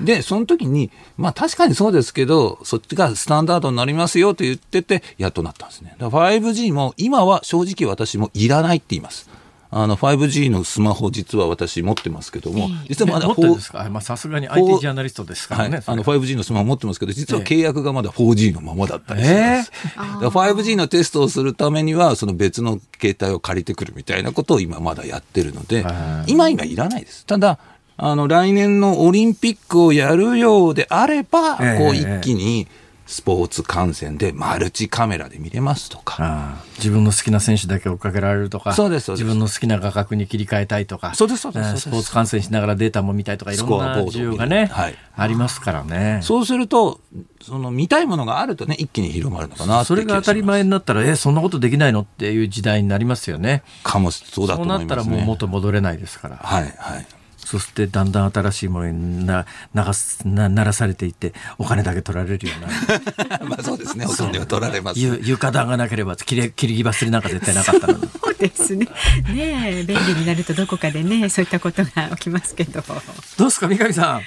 [0.00, 5.96] で、その時に、まあ確かにそうですけど、そっちがスタンダードになりますよと言ってて、やっとなったんですね。
[5.98, 9.28] だから 5G も今は正直私もいらないって言います。
[9.76, 15.78] あの 5G のスマホ実は私持ってますけども、実はまだまあさすがに IT ジャーナリストですからね。
[15.78, 19.72] はい、あの 5G のスマホ持ってますけど、実は契約がまだ 4G のままだったりします。
[19.96, 25.84] えー、5G のテストをするためには、その別の携帯を借りてくるみたいなことを今まだやってるので、
[26.28, 27.26] 今今いらないです。
[27.26, 27.58] ただ、
[27.96, 36.62] あの来年のオリンピックをやるようであれば、こう一気に、えースポーツ観戦でマルチカメラで見れますとか。
[36.78, 38.72] 自分の好きな選手だけ追っかけられるとか。
[38.72, 41.14] そうです自分の好きな画角に切り替えたいとか。
[41.14, 46.20] そうですそうですスポーツ観戦しながらデータも見たいとかいろんな需要がね、はい、ありますからね。
[46.22, 47.00] そうすると
[47.42, 53.62] その見たいものがあるとね一気に広まるのかなそれが当たり前になったらえそんなことできないのっていう時代になりますよね。
[53.82, 56.36] かもそうだと思います、ね、そうなったらもう元戻れないですから。
[56.36, 57.06] はいはい
[57.44, 63.38] そしてだんだん新しいものにな流すな鳴らされていってお金だけ取られるような。
[63.48, 64.06] まあそうですね。
[64.06, 65.00] お金は取られます。
[65.00, 68.08] 床暖がなければ切れ切り忘れなんか絶対なかったのに。
[68.22, 68.88] そうですね。
[69.34, 72.82] ね便利になるとどこかでねそういったことが起きますけど。
[72.82, 74.22] どうですか三上さん。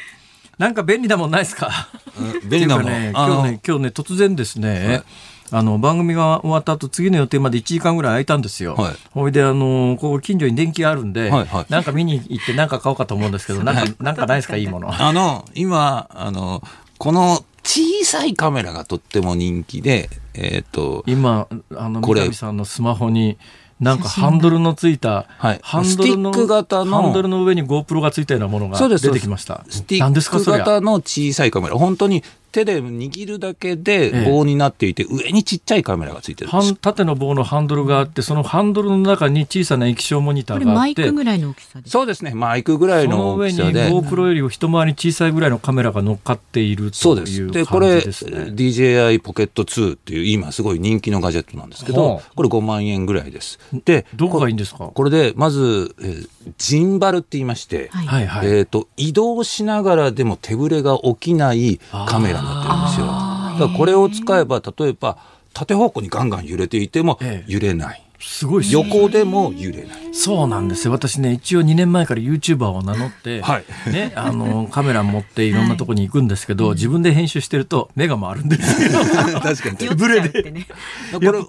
[0.57, 1.87] なんか便利なもんないですか、
[2.19, 5.03] うん、便利なもん、ね、今日ね今日ね突然ですね、はい
[5.51, 8.75] あの番組が終わった後次の予定まで1時間ぐらい空いたんですよ。
[8.75, 14.57] はい、ほいであのここ近所に電気があるんで、はいはい、なんか見に行って何か買おうかと思うんですけど、なんかなんかないですか？
[14.57, 14.89] いいもの。
[14.93, 16.61] あの今あの
[16.97, 23.37] この小さいカメラがとっても人気で、えっ、ー、と今あの三上さんのスマホに。
[23.79, 26.99] なんかハンドルのついた、はい、ハンドルの型の。
[26.99, 29.63] ハンドルの上に GoPro がついたようなものが出てきました。
[29.69, 36.75] スティック型の小さいカメラ、本当に手で握るだけで棒になっていて、ええ、上にちっちゃいカメラがついてるんです。
[36.75, 42.33] 縦の棒のハンドルがあってそのハンドルの中に小さな液晶モニターがあってマイクぐらいの大きさそうですね。
[42.33, 43.87] マイクぐらいの大きさで。
[43.87, 53.59] その上に GoPro より一回り小さいぐらいのカメラが乗っかっているという感じです、ね、でこれ DJI ポケット2っていう今すごい人気のガジェットなんですけど、これ5万円ぐらいです。
[53.85, 54.85] でどこがいいんですか？
[54.87, 65.17] これでまず、えー、ジンバルって言いまして、はい、えーと移動しながらでも手ぶれが起きないカメラになってるんですよだこれを使えば例えば
[65.53, 68.03] 縦方向にガンガン揺れていても揺れない。
[68.19, 70.13] すごい横でも揺れない。
[70.13, 70.91] そうなんですよ。
[70.91, 78.99] 私ね一応2年前から YouTuber を名乗って、はい、ね、あの カメラ持っていろんなとこに行くんですけど、はい、自分で編集してると目が回るんですよ。
[79.41, 79.89] 確かに。
[79.95, 80.67] ブレで、ね、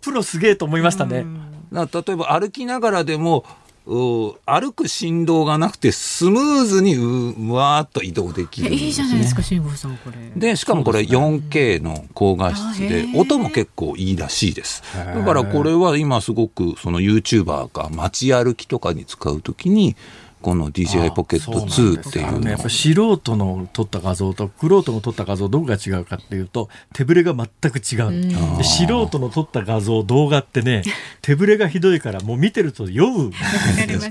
[0.03, 1.27] プロすげえと思いましたね。
[1.71, 1.81] 例
[2.13, 3.45] えば歩きながらでも
[3.89, 10.19] 歩く振動がなくてスムーズにうわーっと移動できる、ね、いいじゃないですか辛坊さんこれ。
[10.37, 14.83] でしかもこれ 4K の高画質で音も結構いいらしいです。
[14.95, 19.97] だからこれは今すごくその YouTuber が街歩きとかに使うときに
[20.41, 30.83] この DJI ポケット2っていうね、やっぱ素人の撮った画像と玄人の撮った画像どこが違うかっていうと手ぶれが全く違う、う素人の撮った画像動画ってね
[31.23, 33.37] 手ぶれがひどいからもう見てると酔う、ね、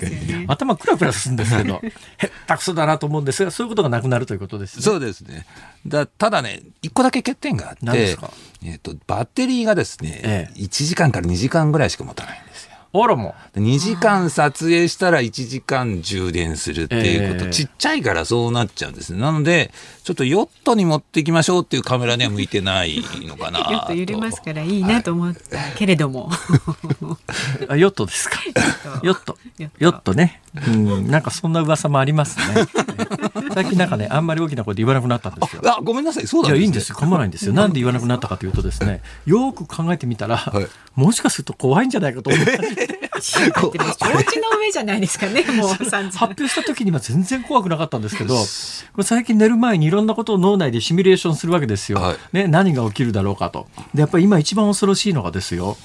[0.47, 1.81] 頭クラクラするんですけど
[2.17, 5.45] へったくそだなと思うんですがそういうことがなくなるということです、ね、そうですね。
[5.85, 8.17] だただね一個だけ欠点があって
[8.63, 19.19] えーと、バッテリーがですね、ええ、1時間から2時間ぐらいしか持たないんですよあらも2時間撮影したら1時間充電するっていうこと、えー、ちっちゃいからそうなっちゃうんですね。
[19.19, 19.71] なので、
[20.03, 26.29] ちょっとヨットに持っていきましょうっていうカメラには向いてないのかなヨット揺れますからいいなと思ったけれども。
[27.67, 28.39] あヨットですか？
[29.03, 29.37] ヨット。
[29.79, 30.41] ヨットね。
[30.67, 32.65] うん、なんかそんな噂もありますね。
[33.53, 35.61] 最近なんかね、あんまり大きな声で言わなくなったんですよ。
[35.65, 36.95] あ、ごめんなさい、そうだ、ね、いや、いいんですよ。
[36.95, 37.53] 構わないんですよ。
[37.53, 43.07] なんで言わなくなったかというとですね、よく考えてみたら、はい、もしかすると怖いんじゃないかと思って。
[43.21, 48.35] 承知の上じゃないですかね、 もう発表した時には全然怖くなかったんですけど、
[49.03, 51.99] 最近寝る前にいろんなことを脳内でシミュレーションするわけですよ。
[51.99, 53.67] はい、ね、何が起きるだろうかと。
[53.93, 55.77] で、やっぱり今一番恐ろしいのがですよ、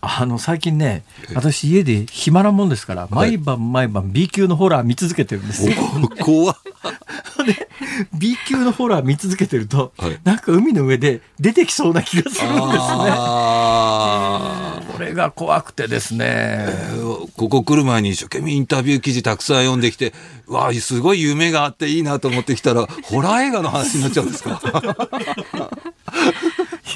[0.00, 5.68] あの最近ね私家で暇なもんですから、毎晩毎晩 B 級のホラー見続けてるんです。
[5.68, 5.74] よ。
[6.20, 6.56] 怖っ。
[8.18, 12.66] B 級のホラー見続けてると、はい、なんか海の上で出てきそうな気がするんですね。
[14.92, 20.12] これが怖くてですね、えー、ここ来る前に一生懸命インタビュー記事たくさん読んできて
[20.46, 24.60] わあすごい夢があっていいなと思ってきたらホラー映画の話になっちゃうんですか？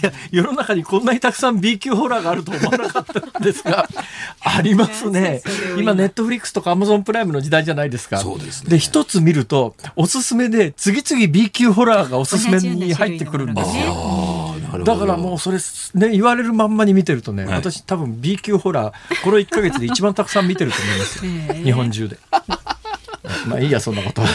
[0.02, 3.88] いや世の中にこんなにたくさん B 級ホラーがあると思わなかったんですが
[4.40, 5.42] ありますね。
[5.78, 8.18] 今ネットフリックスとかアマゾンプライムの時代じゃないですか。
[8.18, 8.70] そうですね。
[8.70, 14.54] で一つ見るとおすすめで次々 B 級ホラーがおすすめに入ってくるんですよ。
[14.84, 15.58] だからもうそれ
[15.94, 21.54] ね言われるまんまに見てるとね、はい、私多分 B 級ホラーこの1か月で一番たくさん見てると思いますよ。
[21.64, 22.18] 日本中で。
[23.46, 24.22] まあいいやそんなこと。
[24.22, 24.28] は。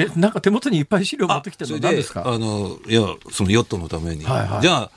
[0.00, 2.22] えなんか手元にいっぱい資料持ってきてるの何ですか？
[2.26, 4.90] あのいやそのヨットのために、はいはい、じゃあ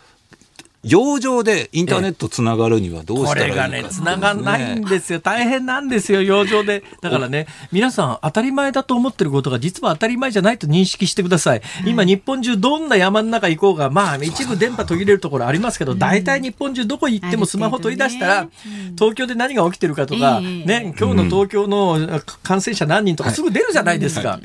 [0.83, 5.19] 洋上でインターネットつながるにはどうしたらいいか、これがね、つながんないんですよ。
[5.19, 6.83] 大変なんですよ、洋上で。
[7.03, 11.61] だからね、皆さん当たり前だと思ってることが実は当たり前じゃないと認識してください。
[11.85, 18.49] 今、日本中どんな山の中行こうが、まあ、一部電波途切れるところありますけど、大体日本中どこ行ってもスマホ取り出したら、
[18.97, 24.39] 東京で何が起きてるかとか、ね、今日の東京の感染者何人とかすぐ出るじゃないですか。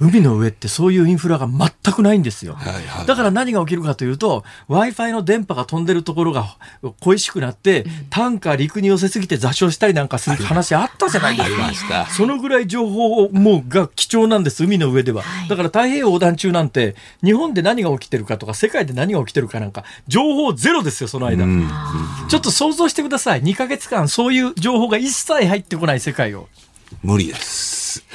[0.00, 2.54] 海の上ってそういうインフラが全くないんですよ。
[2.54, 6.56] はいはい、だから何が起きるかというと、Wi-Fi の電波が飛んでるところが
[7.00, 12.06] 恋しくなって、単価陸に寄せすぎて座礁したりなんかする話あったじゃないですか。
[12.10, 15.22] そのぐらい情報もが貴重なんです、海の上では。
[15.48, 21.44] だから太平洋横断中なんて、日本で何が起きてるかとか、世界で何が起きてるかなんか、情報ゼロですよ、その間。
[22.28, 23.42] ちょっと想像してください。
[23.42, 26.48] 2ヶ月間そういう情報が一切入ってこない世界を。
[27.02, 27.73] 無理です。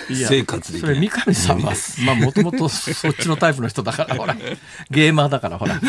[0.10, 1.74] 生活でそれ三上さんは
[2.06, 4.36] まあもともとそっちのタイプの人だからほら
[4.92, 5.80] ゲーマーだからほら。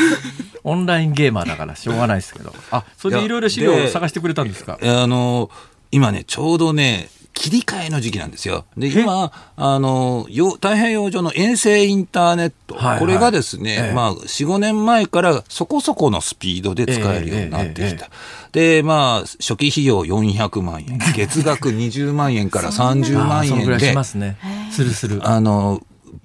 [0.62, 2.54] オンラインゲーマーだからしょうがないですけど。
[2.70, 4.78] あそれでいろいろ資料を探してくれたんですか？
[4.82, 5.50] あの
[5.90, 8.64] 今ねちょうどね切り替えの時期なんですよ。
[8.76, 18.10] で、今、あの、太平洋上の衛星インターネット、はいはい、これがですね、ええ、まあ、4、5年前からそこそこのスピードで使えるようになってきた。
[18.54, 24.36] え、で、まあ、初期費用400万円、 月額20万円から30万円で、しますね。
[24.70, 25.20] するする。
[25.26, 25.80] あの、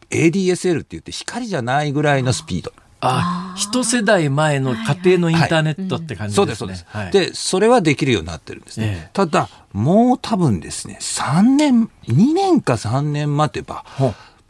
[0.09, 2.71] ADSL って言って光じゃないぐらいのスピード。
[3.07, 6.55] あ一世代前の家庭のインターネットって感じですね。
[6.55, 7.29] そうです、そうです。
[7.31, 9.09] で、それはできるようになってるんですね。
[9.13, 13.85] ただ、もう多分ですね、3年、2年か3年待てば、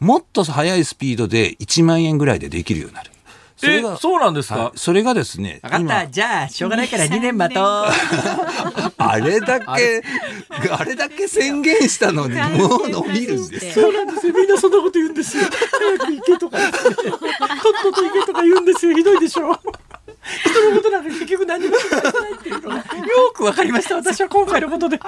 [0.00, 3.10] もっと速いスピードで1万円ぐらいでできるようになる。
[3.56, 5.60] それがそうなんですか、はい、それがですね。
[5.62, 6.08] 分かった。
[6.08, 7.64] じゃあ、しょうがないから2年待とう。
[8.98, 10.02] あれだけ、
[10.70, 10.94] あれ？
[10.94, 13.80] だけ宣言したのに、もう伸びるんです。
[13.80, 14.34] そうなんですよ。
[14.34, 15.44] みんなそんなこと言うんですよ。
[15.44, 18.94] 早く行けとか言って、とっとと行けとか言うんですよ。
[18.94, 19.58] ひどいでしょ。
[20.44, 22.82] 人のことなんか結局何も言ないっていうのがよ
[23.32, 23.96] くわかりました。
[23.96, 24.96] 私は今回のことで。
[24.96, 25.00] い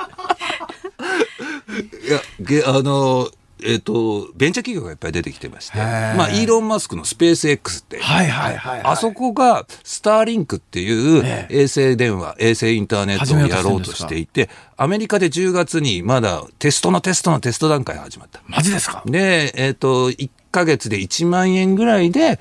[2.11, 3.31] や、げあの
[3.65, 18.41] えっ、ー、と、ベンチャー企業がいっぱい出てきてまして、まあ、イーロン・マスクのスペース X って、はいはいはい、はい、あそこがスターリンクっていう衛星電話、衛星インターネットをやろうとしていて、アメリカで10月にまだテストのテストのテスト段階が始まった。
[18.47, 19.03] マジですか？
[19.07, 22.39] で、えっ、ー、と、1ヶ月で1万円ぐらいで、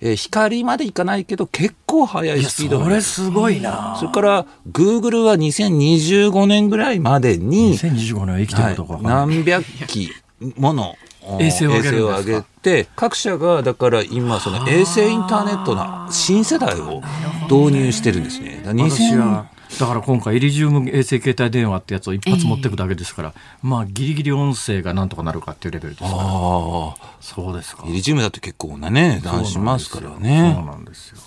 [0.00, 3.96] えー、光までいかないけど結構速いスピードそれすごいな。
[3.98, 10.10] それからグーグルは2025年ぐらいまでに2025年は生きてるとか、はい、何百機
[10.56, 10.96] もの
[11.38, 17.02] 衛星を上げて各社がだから今その衛星インターネットの新世代を
[17.50, 18.62] 導入してるんですね。
[18.64, 26.22] 私はだから今回イリジウム衛星携帯電話ってやつを一発持っていくだけですから、えー、まあギリギリ音声がなんとかなるかっていうレベルですから。
[26.22, 27.84] あそうですか。
[27.86, 30.54] イリジウムだって結構なね値段しますからね。
[30.56, 31.18] そうなんですよ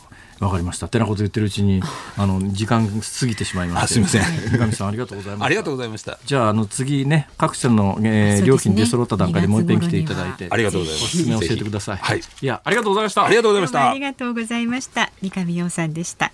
[0.46, 0.88] わかりました。
[0.88, 1.82] てなこと言ってるうちに、
[2.18, 3.88] あの時間過ぎてしまいました。
[3.88, 4.22] すみません。
[4.24, 5.46] 三上さんありがとうございます。
[5.46, 6.20] ありがとうございました。
[6.26, 11.06] じゃああの次ね各社の、えー、料金で揃った段階でもう一遍来ていただいて、ありがとうございます。
[11.06, 11.98] おすすめ教えてください。
[11.98, 12.20] はい。
[12.42, 13.26] いやありがとうございました。
[13.26, 13.90] ありがとうございました。
[13.90, 15.12] ありがとうございました。
[15.22, 16.32] 三上洋さんでした。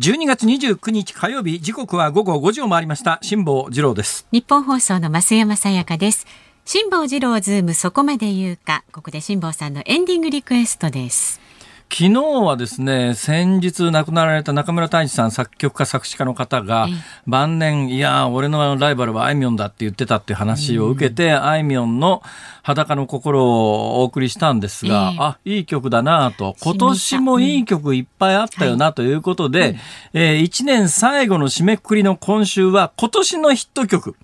[0.00, 6.26] 12月29日火曜日時刻は午後5時を回りました辛坊治郎ですニッポン放送の増山さやかです
[6.64, 11.43] 辛坊治郎ズームそこまで言うかここで辛坊さんのエンディングリクエストです
[11.90, 16.88] 昨日はですね、先日亡くなられた中村太一さん、作曲家、作詞家の方が、
[17.26, 22.22] 晩年、いや、俺のライバルはあいみょんだって言ってたっていう話を受けて、あいみょんの
[22.64, 29.80] 裸の心をお送りしたんですが、えー、あ、いい曲だなと、今年もいい曲いっぱいあったよなということで、はい、
[30.14, 34.23] えー、1年最後の締めくくりの今週は、今年のヒット曲、え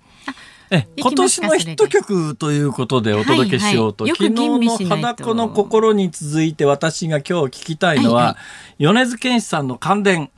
[0.97, 10.31] 今年のヒット曲ということでお届けしようと、はいはい、昨日の裸の心に続いて私が今日聞きたいのは、はいはい、米津玄師さんの感電。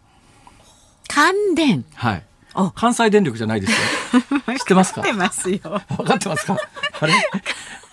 [1.07, 1.83] 感電？
[1.93, 2.23] はい。
[2.75, 3.77] 関西電力じゃないですよ。
[4.57, 5.01] 知ってますか？
[5.01, 5.59] 分かってますよ。
[5.97, 6.57] 分かってますか？
[6.99, 7.13] あれ？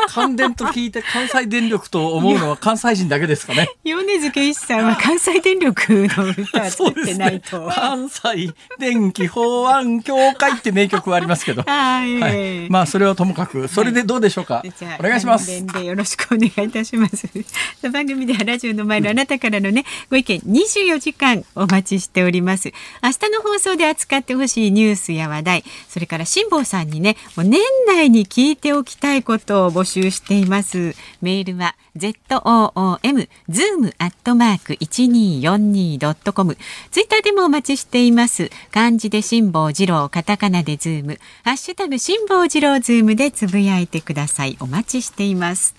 [0.09, 3.69] 関電と聞いて関西電力と思うのは関西人だけですかね。
[3.85, 7.67] 米津玄師さんは関西電力の歌は作ってないと。
[7.67, 11.63] ね、関西電気法案協会って名曲はありますけど。
[11.67, 12.71] はい、はい。
[12.71, 14.55] まあそれはともかく、それでどうでしょうか？
[14.55, 15.67] はい、お願いします。
[15.67, 17.29] でよろしくお願いいたします。
[17.93, 22.73] 番組ではラジオの前のあなたからのね、ご意見24時間お待ちしております。
[23.03, 30.95] 明日の放送で扱ってほしいニュースや話題、それから辛坊さんにね、もう年内に聞いておきたいことを募集集しています。
[31.21, 36.57] メールは zoom zoom アットマーク一二四二ドットコム。
[36.91, 38.51] ツイッターでもお待ちしています。
[38.71, 44.57] 漢字で辛坊治郎、カタカナでズーム、ハッシュタグ辛坊治郎ズームでつぶやいてください。
[44.61, 45.75] お待ちしています。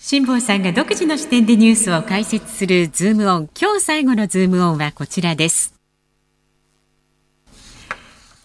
[0.00, 3.48] 辛坊さんが独自の視点でニュースを解説するズームオン。
[3.58, 5.73] 今日最後のズームオンはこちらです。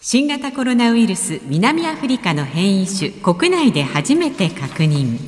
[0.02, 5.18] 新型コロナウイルス南アフリカの変異種国内で初めて確認。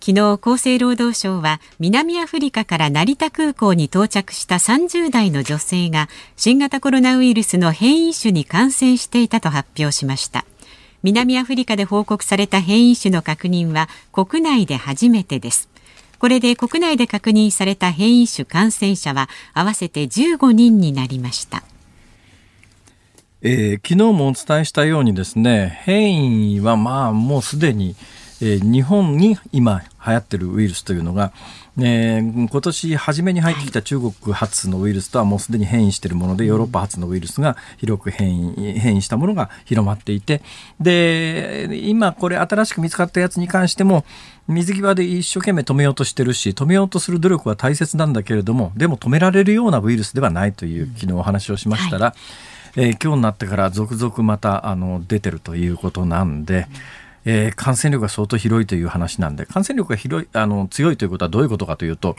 [0.00, 10.46] 昨日厚生労働省は南アフリカから成田空港に到着した30代の女性が新型コロナウイルスの変異種に感染していたと発表しました。
[11.02, 15.71] 南アフリカで報告された変異種の確認は国内で初めてです。
[16.22, 21.64] これで国内で確認された変異種感染者は合わせて15人になりました。
[23.42, 27.96] えー、昨日もお伝えしたようにですね変異はまあもうすでに
[28.44, 31.32] えー、日本に今流行ってるウイルスというのが、
[31.78, 40.42] えー、今年初めに入ってきた中国発のウイルスとはもうすでに変異しているもので、ヨーロッパ発のウイルスが広く変異変異したものが広まっていて
[40.80, 44.04] で今これ新しく見つかったやつに関しても
[44.48, 52.14] 水際で一生懸命止めようとしてるし止めようとする努力は大切なんだけれどもでも止められるようなウイルスではないという昨日お話をしましたら、
[52.76, 56.66] うんはい、えー、今日になってから続々またあの出てるということなんで。
[57.24, 62.16] えー、感染力が相当広いという話なんで感染力が広いあの強いということはどういうことかというと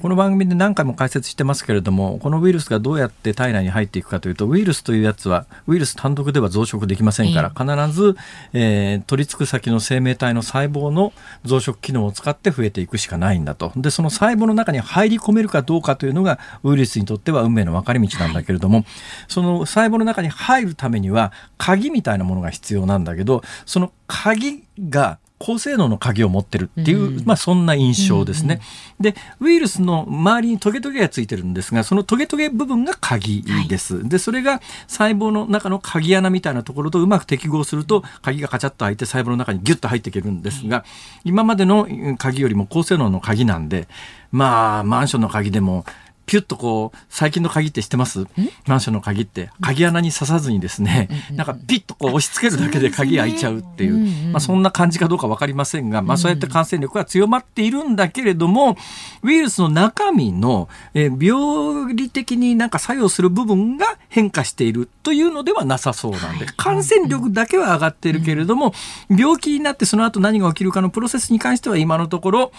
[0.00, 8.16] この番組で何回も解説してますけれどもこのウイルスがどうやって体内に入っていくかというとウイルスというやつはウイルス単独では増殖できませんから必ず、
[8.52, 11.12] えー、取り付く先の生命体の細胞の
[11.44, 13.72] 増殖機能を使って増えていくしかないんだと。
[13.74, 18.86] でその細胞の中に入り込めるかどうかというのがウイルスにとっては運命の分かれ道なんだけれども、はい、
[19.26, 28.60] その細胞の中に入るためには鍵みたいなものが必要なんだけどその鍵が高性能の鍵を持ってるっていう、うん、まあ、そんな印象ですね、
[29.00, 40.84] うんうん、でウイルスの周りにトゲトゲがついてるんですがそのトゲトゲ部分が鍵です、はい、でそれが細胞の中の鍵穴みたいなところとうまく適合すると鍵がカチャッと開いて細胞の中にギュッと入っていけるんですが、
[41.24, 41.86] 今までの
[42.18, 43.88] 鍵よりも高性能の鍵なんで
[44.32, 45.84] まあマンションの鍵でも
[46.28, 48.26] ピュッとこう、最近の鍵って知ってます？
[48.66, 58.76] マンションの鍵って、鍵穴に刺さずにですね、なんかピッとこう押し付けるだけで鍵開いちゃうっていう、まあそんな感じかどうか分かりませんが、まあそうやって感染力が強まっているんだけれども、
[59.22, 68.74] ウイルスの中身の、え病理的になんか作用する部分が変化しているというのではなさそうなんで、感染力だけは上がっているけれども、
[69.08, 72.52] 病気になってその後何が起きるかのプロセスに関しては今のところ、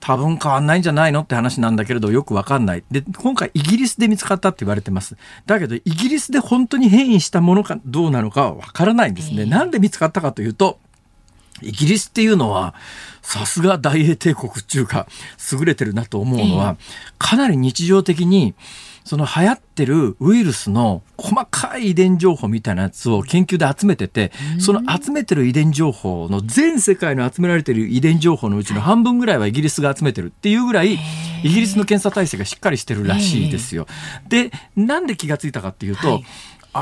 [0.00, 2.84] 多分変わんないんじゃないのって話なんだけれどよくわかんない。
[2.90, 5.16] で、今回イギリスで見つかったって言われてます。
[5.46, 9.44] だけどイギリスで本当に変異したものかどうなのかはわからないんですね。
[9.44, 10.78] なんで見つかったかというと、
[11.62, 12.74] イギリスっていうのは、
[13.22, 15.06] さすが大英帝国っていうか、
[15.52, 16.76] 優れてるなと思うのは、
[17.18, 18.54] かなり日常的に、
[19.08, 30.98] その流行ってるウイルスの細かい遺伝情報みたいなやつを研究で集めてて、その集めてる遺伝情報の全世界の集められてる遺伝情報のうちの半分ぐらいはイギリスが集めてるっていうぐらい、
[31.42, 33.86] イギリスの検査体制がしっかりしてるらしいですよ。
[34.28, 36.20] で、なんで気がついたかっていうと、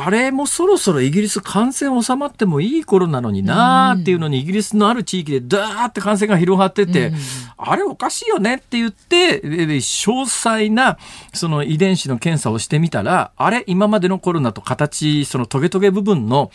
[0.04, 7.12] あれもそろそろイギリス感染収まってもいい頃なのになーっていうのにイギリスのある地域でダーって感染が広がってて、
[7.56, 10.98] あれおかしいよねって言って詳細な
[11.32, 16.50] その遺伝子の検査をしてみたらあれ今までのコロナと形そのトゲトゲ部分の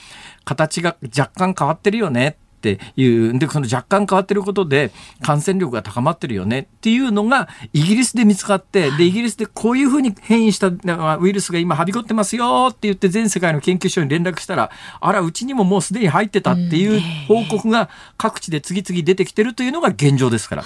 [0.45, 3.37] 形が若干変わってるよねっていう。
[3.37, 4.91] でその若干変わってることで
[5.21, 20.63] 感染力が高まってるよねっていうのがイギリスで見つかってでイギリスでこういうふうに変異したウイルスが今はびこってますよって言って全世界の研究所に連絡したらあらうちにももうすでに入ってたっていう報告が各地で次々出てきてるというのが現状ですから。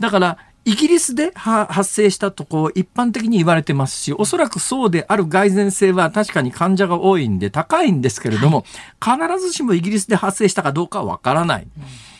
[0.00, 8.64] だからイギリスで発生したとこ一般的に言われてますし、おそらくそうである蓋然性は確かに患者が多いんで高いんですけれども、
[9.00, 11.68] 必ずしもイギリスで発生したかどうかはわからない。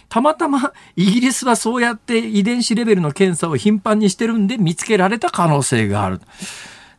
[0.09, 6.20] たまたまイギリスはそうやって遺伝子レベルの検査を頻繁にしてるんで見つけられた可能性がある。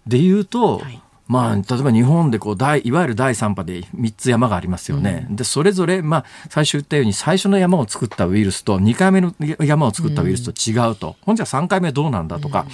[0.06, 5.26] で言うと、はいまあ、例えば日本でこういわゆる第3波で3つ山がありますよね。
[5.30, 12.66] うん、でそれぞれ、まあ、最初言ったように最初の山を作ったウイルスと2回目の山を作ったウイルスと違うと、うん、ほんじゃ3回目どうなんだとか。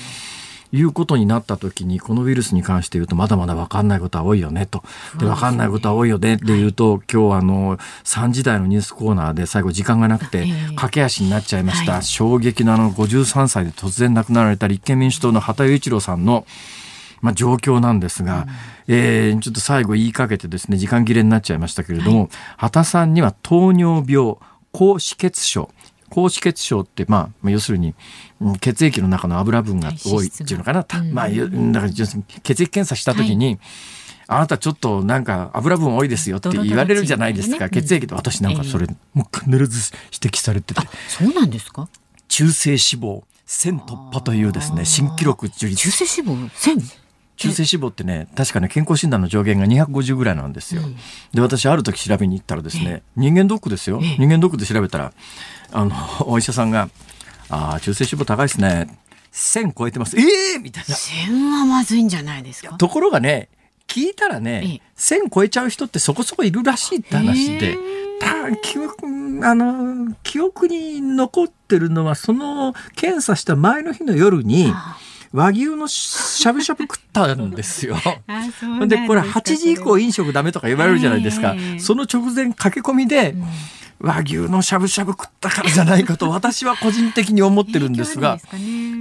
[0.76, 4.84] いうことになった時にこのウイルスに関して言うとまだまだ分かんないことは多いよねと。
[5.20, 6.34] で分かんないことは多いよね。
[6.34, 16.48] って言うと今日あの3時台のニュースコーナーで最後時間がなくて駆け足になっちゃいました、衝撃のあの53歳で突然亡くなられた立憲民主党の畑雄一郎さんの
[17.24, 18.46] まあ、状況なんですが、
[18.88, 24.36] うん、えー、ちょっと最後言いかけてですね時間切れになっちゃいましたけれども、はい、畑さんには糖尿病
[24.72, 25.72] 高脂血症。
[26.10, 27.96] 高脂血症って、まあ、要するに
[28.62, 31.36] 血液の中の油分が多いっていうのかな、うん、まあ、だ
[31.82, 32.04] から血
[32.64, 33.60] 液検査した時に、はい。
[34.28, 40.82] あなたちょっとなんか油分多いですよって言われるじゃないですか、血液で私なんかそれ、もう必ず指摘されてて。
[41.08, 41.90] そうなんですか？
[42.28, 47.03] 中性脂肪1000突破というですね新記録樹立中性脂肪？1000?
[47.36, 50.82] 中性脂肪ってね確かね健康診断の上限が250ぐらいなんですよ。
[51.34, 54.00] で私ある時調べに行ったらですね人間ドックですよ。
[54.02, 55.14] 人間ドックで調べたら
[55.72, 55.96] あの
[56.28, 56.90] お医者さんが
[57.50, 58.88] 「ああ中性脂肪高いですね」
[59.34, 60.16] 1000超えてます。
[60.18, 60.58] ええ！
[60.58, 60.94] ー、みたいな。
[60.96, 62.76] 1000はまずいんじゃないですか？
[62.78, 63.50] ところがね、
[63.88, 67.78] 聞いたらね、1000超えちゃう人ってそこそこいるらしいって話で、
[68.22, 69.08] た記憶、
[69.44, 74.72] あの、記憶に残ってるのは、その検査した前の日の夜に、
[75.34, 77.98] 和牛のしゃぶしゃぶ食ったんですよ。
[78.88, 81.56] でこれ8時以降飲食ダメとか言われるじゃないですか。
[81.80, 83.36] その直前駆け込みで、
[84.00, 88.38] 和牛のしゃぶしゃぶ食ったからじゃないかと私は個人的に思ってるんですが、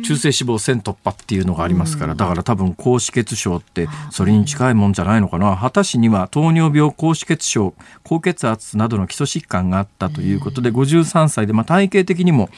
[0.05, 5.57] 中性脂肪線突破っていうのがありますから、だから多分高脂血症ってそれに近いもんじゃないのかな。
[5.57, 7.75] 畑氏には糖尿病、高脂血症、
[8.05, 12.49] 高血圧などの基礎疾患があったということで、53歳で、まあ、体型的にも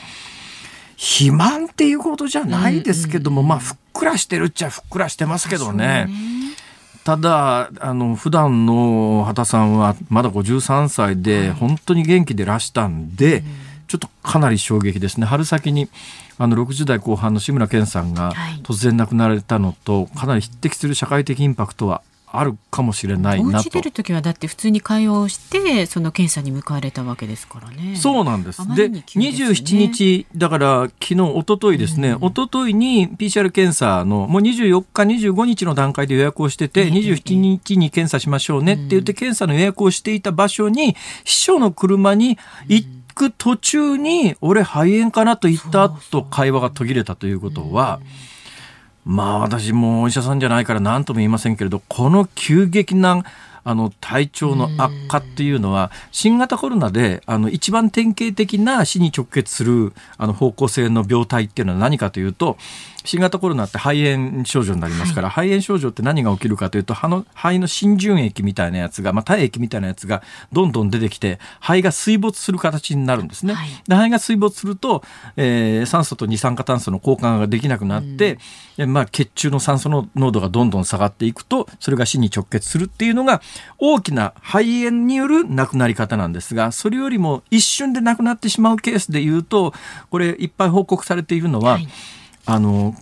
[0.96, 6.08] 肥満っていうことじゃないですけども、まあふっくらしてるっちゃふっくらしてますけどね。
[7.04, 13.44] ただあの普段の畑さんはまだ53歳で本当に元気でらしたんで、
[13.88, 15.26] ちょっとかなり衝撃ですね。
[15.26, 15.88] 春先に
[16.38, 18.32] あの60代後半の志村けんさんが
[18.62, 22.02] 突然亡くなられたのとかなり匹敵する社会的インパクトは
[22.38, 23.70] あるかもしれないなと。
[23.70, 27.96] 出る時はだって普通に会話をしてその検査に向かわれたわけですからね。
[27.96, 28.62] そうなんです。
[28.74, 48.00] で、ね、27日だから昨日一昨日ですね、うん、一昨日に PCR 検査のもう24日25日の段階で予約をしてて、えー、27日に検査しましょうねって言って検査の予約をしていた場所に秘書の車に行く途中に俺肺炎かなと言ったと会話が途切れたということは。
[48.02, 48.33] うん
[49.04, 53.22] まあ私もお医者さんじゃないから何とも言いませんけれどこの急激な
[53.66, 62.58] あの体調の悪化っていうのは新型コロナであの一番典型的な死に直結するあの方向性の病態っていうのは何かというと
[63.04, 73.54] 新型コロナって肺炎症状になりますから、はい、肺炎症状って何が起きるかというと肺の肺の浸潤液みたいなやつが、まあ、体液みたいなやつがどんどん出てきて肺が水没する形になるんですね。
[73.54, 75.02] はい、で肺が水没すると、
[75.36, 78.38] えー、酸素と二酸化炭素の交換ができなくなって、
[78.78, 83.42] うん、まあ、血中の酸素の濃度がどんどん下がっていくとそれが死に直結するっていうのが
[83.78, 89.74] 大きな肺炎による亡くなり方なんですがそれよりも一瞬で亡くなってしまうケースでいうと
[90.10, 91.88] これいっぱい報告されているのは、はい
[92.46, 92.94] あの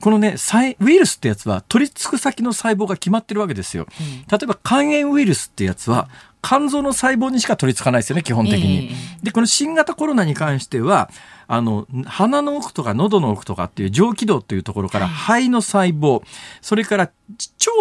[0.00, 0.36] このね
[0.80, 3.86] ウイルスってやつは取り付く先の細胞が決まってるわけですよ。
[4.30, 6.08] 例えば肝炎ウイルスってやつは
[6.42, 8.90] 肝臓の細胞にしか取り付かないですよね基本的に。
[9.22, 11.10] でこの新型コロナに関しては
[11.50, 16.22] あの鼻の奥とか喉の奥とかっていう上気道っていうところから肺の細胞、
[16.60, 17.10] それから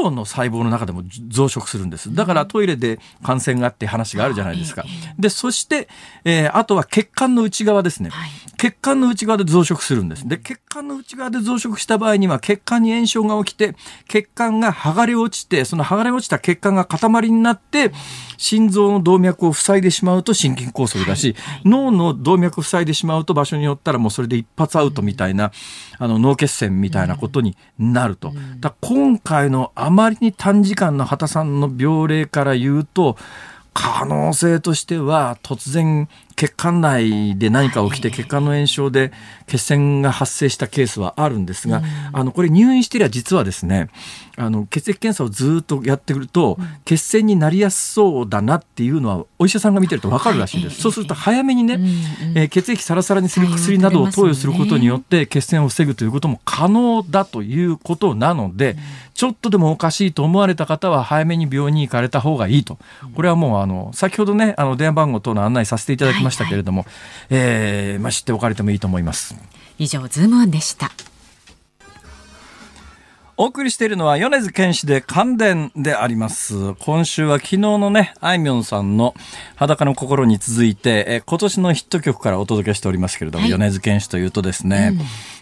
[0.04, 2.14] 腸の細胞の中でも増殖するんです。
[2.16, 4.86] だからトイレで感染があって話があるじゃないですか。
[5.20, 5.90] で、そして、
[6.24, 8.10] えー、あとは血管の内側ですね。
[8.58, 10.28] 血管の内側で増殖するんです。
[10.28, 13.76] で、血管の内側で増殖した場合には血管に炎症が起きて、
[14.08, 17.92] 血管が剥がれ落ちて、その剥がれ落ちた血管が塊になって、
[18.38, 25.52] 心臓の動脈を塞いでしまうと心筋梗塞だし、脳の動脈を塞いでしまうと場所によったらもうそれで一発アウトみたいな、
[25.98, 28.34] あの脳血栓みたいなことになると。
[28.60, 33.18] だ今回回のあまりに短時間の畑さんの病例から言うと
[33.74, 39.12] 可能性としては突然血管内で何か起きて血管の炎症で
[39.48, 41.82] 血栓が発生したケースはあるんですが、
[42.14, 43.90] あのこれ入院してりゃ実はですね
[44.38, 51.80] あの血液検査をずっとやってくると、血栓になりやすそうだなっていうのはお医者さんが見てると分かるらしいんです、そうすると早めにね、
[52.36, 58.78] えー、血液サラサラにする薬などを投与することによって血栓を防ぐということも可能だということなので、
[59.16, 62.78] ちょっとでもおかしいと思われた方は早めに病院に行かれた方がいいと。
[63.16, 69.36] これはもうあの先ほどねあの電話番号等の案内させていただきましたけれども、はいはい、えー、まあ、知っておかれてもいいと思います。
[69.80, 70.92] 以上ズームオンでした
[73.40, 76.74] お送りしているのは米津玄師で関電であります。
[76.80, 79.14] 今週は昨日のね、あいみょんさんの
[79.56, 84.98] 裸の心に続いて、え今年のヒット曲からお届けしておりますけれども、はい、米津玄師というとですね、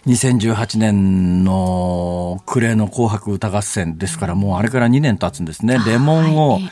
[0.06, 5.78] うん、2018年の暮れの紅白歌合戦ですから、もうあれから2年経つんですね。
[5.86, 6.70] レモンを、はい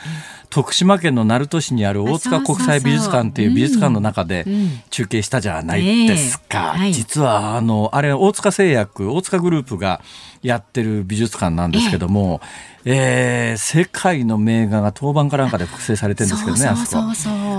[0.55, 4.45] 徳島県の鳴門市にある大塚国際美術館っていう美術館の中で
[4.89, 6.77] 中継したじゃないですか。
[6.93, 9.99] 実はあのあれ大塚製薬大塚グループが
[10.41, 12.39] やってる美術館なんですけども、
[12.85, 17.03] えー、世界の名画が当番かなんかで複製されてるんですけどねあそこ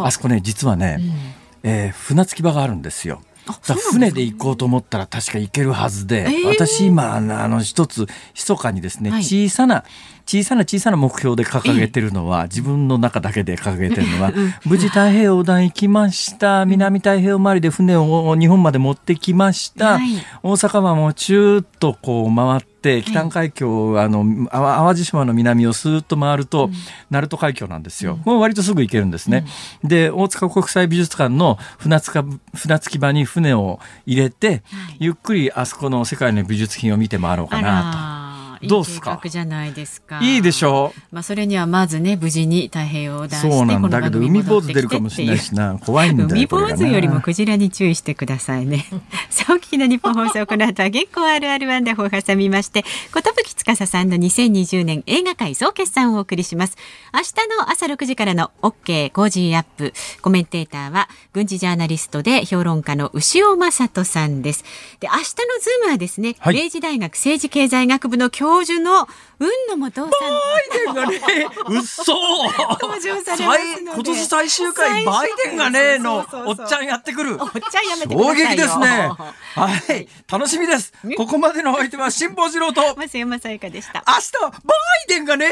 [0.06, 0.96] あそこね実はね、
[1.64, 3.20] うん、えー、船着き場があるんですよ。
[3.92, 9.84] 船で行こうと思ったら確か行けるはずで、えー、私今あの一つ密かにですね、はい、小さな
[10.26, 14.32] 小さな小さな目標で掲げてるのは、自分の中だけで掲げてるのは、
[14.64, 16.66] 無事太平洋横断行きました。
[16.66, 20.00] 南太平洋周りで船を日本まで持ってきました。
[20.42, 26.70] 大阪湾もチューッとこう回って、北海峡、あの、淡路島の南をスーッと回ると、
[27.10, 28.18] 鳴門海峡なんですよ。
[28.24, 29.44] もう割とすぐ行けるんですね。
[29.84, 34.64] で、大塚国際美術館の船着船着き場に船を入れて、
[34.98, 38.15] ゆっくりあそこの世界の美術品を見て回ろうかなと。
[38.62, 39.20] どうすか？
[39.28, 40.20] じゃないですか。
[40.22, 41.00] いいでしょう。
[41.14, 48.86] まあそれにはまずね無事に太平洋横断してそうなんだけど海坊主出るかもしれないしな怖いんだよ 海坊主よりもクジラに注意してくださいね。
[49.30, 52.84] さあお聞きのニッポン放送この後は月光あるあるワンダホを挟みまして
[53.14, 56.76] 寿司さんの2020年映画界総決算をお送りします。
[57.14, 59.92] 明日の朝6時からの OK Cozy up。
[60.22, 64.64] コメンテーターは軍事ジャーナリストで評論家の潮匡人さんです。
[65.00, 69.06] で明日のズームはですね、はい、明治大学政治経済学部の教授の
[69.38, 70.10] 海野素央さん。
[70.10, 70.16] バ
[70.60, 71.20] イデンがね、
[71.68, 72.14] うっそ
[72.80, 77.36] 登場されます今年最終回、バイデンがね、の、おっちゃんやってくる。
[77.40, 79.10] おっちゃんやめて衝撃ですね。
[79.54, 80.08] はい。
[80.30, 80.92] 楽しみです。
[81.16, 84.04] ここまでのお相手は辛坊治郎と、松山さやかでした。
[84.06, 84.56] 明日はバ
[85.04, 85.50] イデンがね